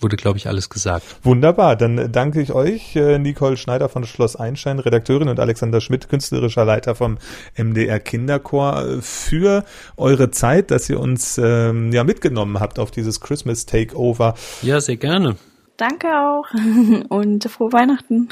wurde, 0.00 0.16
glaube 0.16 0.38
ich, 0.38 0.48
alles 0.48 0.68
gesagt. 0.68 1.04
Wunderbar, 1.22 1.76
dann 1.76 2.12
danke 2.12 2.40
ich 2.40 2.52
euch, 2.52 2.96
äh, 2.96 3.18
Nicole 3.18 3.56
Schneider 3.56 3.88
von 3.88 4.04
Schloss 4.04 4.36
Einstein, 4.36 4.78
Redakteurin 4.78 5.28
und 5.28 5.40
Alexander 5.40 5.80
Schmidt, 5.80 6.08
künstlerischer 6.08 6.64
Leiter 6.64 6.94
vom 6.94 7.18
MDR 7.56 8.00
Kinderchor, 8.00 8.98
für 9.00 9.64
eure 9.96 10.30
Zeit, 10.30 10.70
dass 10.70 10.88
ihr 10.90 11.00
uns 11.00 11.38
ähm, 11.38 11.92
ja 11.92 12.04
mitgenommen 12.04 12.60
habt 12.60 12.78
auf 12.78 12.90
dieses 12.90 13.20
Christmas 13.20 13.66
Takeover. 13.66 14.34
Ja, 14.62 14.80
sehr 14.80 14.96
gerne. 14.96 15.36
Danke 15.76 16.08
auch 16.08 16.46
und 17.08 17.44
frohe 17.44 17.72
Weihnachten. 17.72 18.28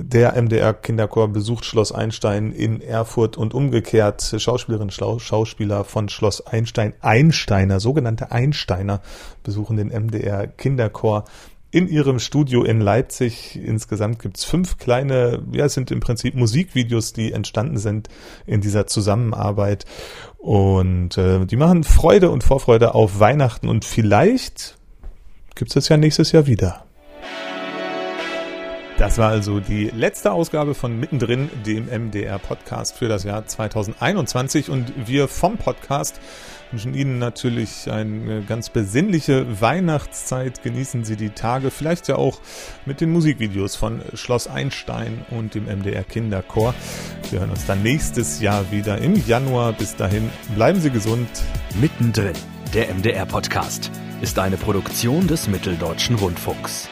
Der 0.00 0.40
MDR 0.40 0.74
Kinderchor 0.74 1.26
besucht 1.26 1.64
Schloss 1.64 1.90
Einstein 1.90 2.52
in 2.52 2.80
Erfurt 2.80 3.36
und 3.36 3.52
umgekehrt. 3.52 4.32
Schauspielerin, 4.38 4.90
Schauspieler 4.90 5.82
von 5.82 6.08
Schloss 6.08 6.46
Einstein, 6.46 6.94
Einsteiner, 7.00 7.80
sogenannte 7.80 8.30
Einsteiner, 8.30 9.00
besuchen 9.42 9.76
den 9.76 9.88
MDR 9.88 10.46
Kinderchor 10.46 11.24
in 11.72 11.88
ihrem 11.88 12.20
Studio 12.20 12.62
in 12.62 12.80
Leipzig. 12.80 13.56
Insgesamt 13.56 14.20
gibt's 14.20 14.44
fünf 14.44 14.78
kleine, 14.78 15.42
ja, 15.50 15.64
es 15.64 15.74
sind 15.74 15.90
im 15.90 15.98
Prinzip 15.98 16.36
Musikvideos, 16.36 17.12
die 17.12 17.32
entstanden 17.32 17.78
sind 17.78 18.08
in 18.46 18.60
dieser 18.60 18.86
Zusammenarbeit. 18.86 19.84
Und 20.38 21.18
äh, 21.18 21.44
die 21.44 21.56
machen 21.56 21.82
Freude 21.82 22.30
und 22.30 22.44
Vorfreude 22.44 22.94
auf 22.94 23.18
Weihnachten 23.18 23.68
und 23.68 23.84
vielleicht 23.84 24.78
gibt 25.56 25.74
es 25.74 25.88
ja 25.88 25.96
nächstes 25.96 26.30
Jahr 26.30 26.46
wieder. 26.46 26.84
Das 28.98 29.16
war 29.16 29.28
also 29.28 29.60
die 29.60 29.84
letzte 29.90 30.32
Ausgabe 30.32 30.74
von 30.74 30.98
Mittendrin, 30.98 31.48
dem 31.64 31.86
MDR-Podcast 31.86 32.96
für 32.96 33.06
das 33.06 33.22
Jahr 33.22 33.46
2021. 33.46 34.70
Und 34.70 34.92
wir 35.06 35.28
vom 35.28 35.56
Podcast 35.56 36.20
wünschen 36.72 36.94
Ihnen 36.94 37.20
natürlich 37.20 37.88
eine 37.88 38.42
ganz 38.42 38.70
besinnliche 38.70 39.60
Weihnachtszeit. 39.60 40.64
Genießen 40.64 41.04
Sie 41.04 41.14
die 41.14 41.30
Tage, 41.30 41.70
vielleicht 41.70 42.08
ja 42.08 42.16
auch 42.16 42.40
mit 42.86 43.00
den 43.00 43.12
Musikvideos 43.12 43.76
von 43.76 44.02
Schloss 44.14 44.48
Einstein 44.48 45.24
und 45.30 45.54
dem 45.54 45.66
MDR 45.66 46.02
Kinderchor. 46.02 46.74
Wir 47.30 47.38
hören 47.38 47.50
uns 47.50 47.66
dann 47.66 47.84
nächstes 47.84 48.40
Jahr 48.40 48.72
wieder 48.72 48.98
im 48.98 49.14
Januar. 49.28 49.74
Bis 49.74 49.94
dahin 49.94 50.28
bleiben 50.56 50.80
Sie 50.80 50.90
gesund. 50.90 51.28
Mittendrin, 51.80 52.34
der 52.74 52.92
MDR-Podcast, 52.92 53.92
ist 54.22 54.40
eine 54.40 54.56
Produktion 54.56 55.28
des 55.28 55.46
Mitteldeutschen 55.46 56.16
Rundfunks. 56.16 56.88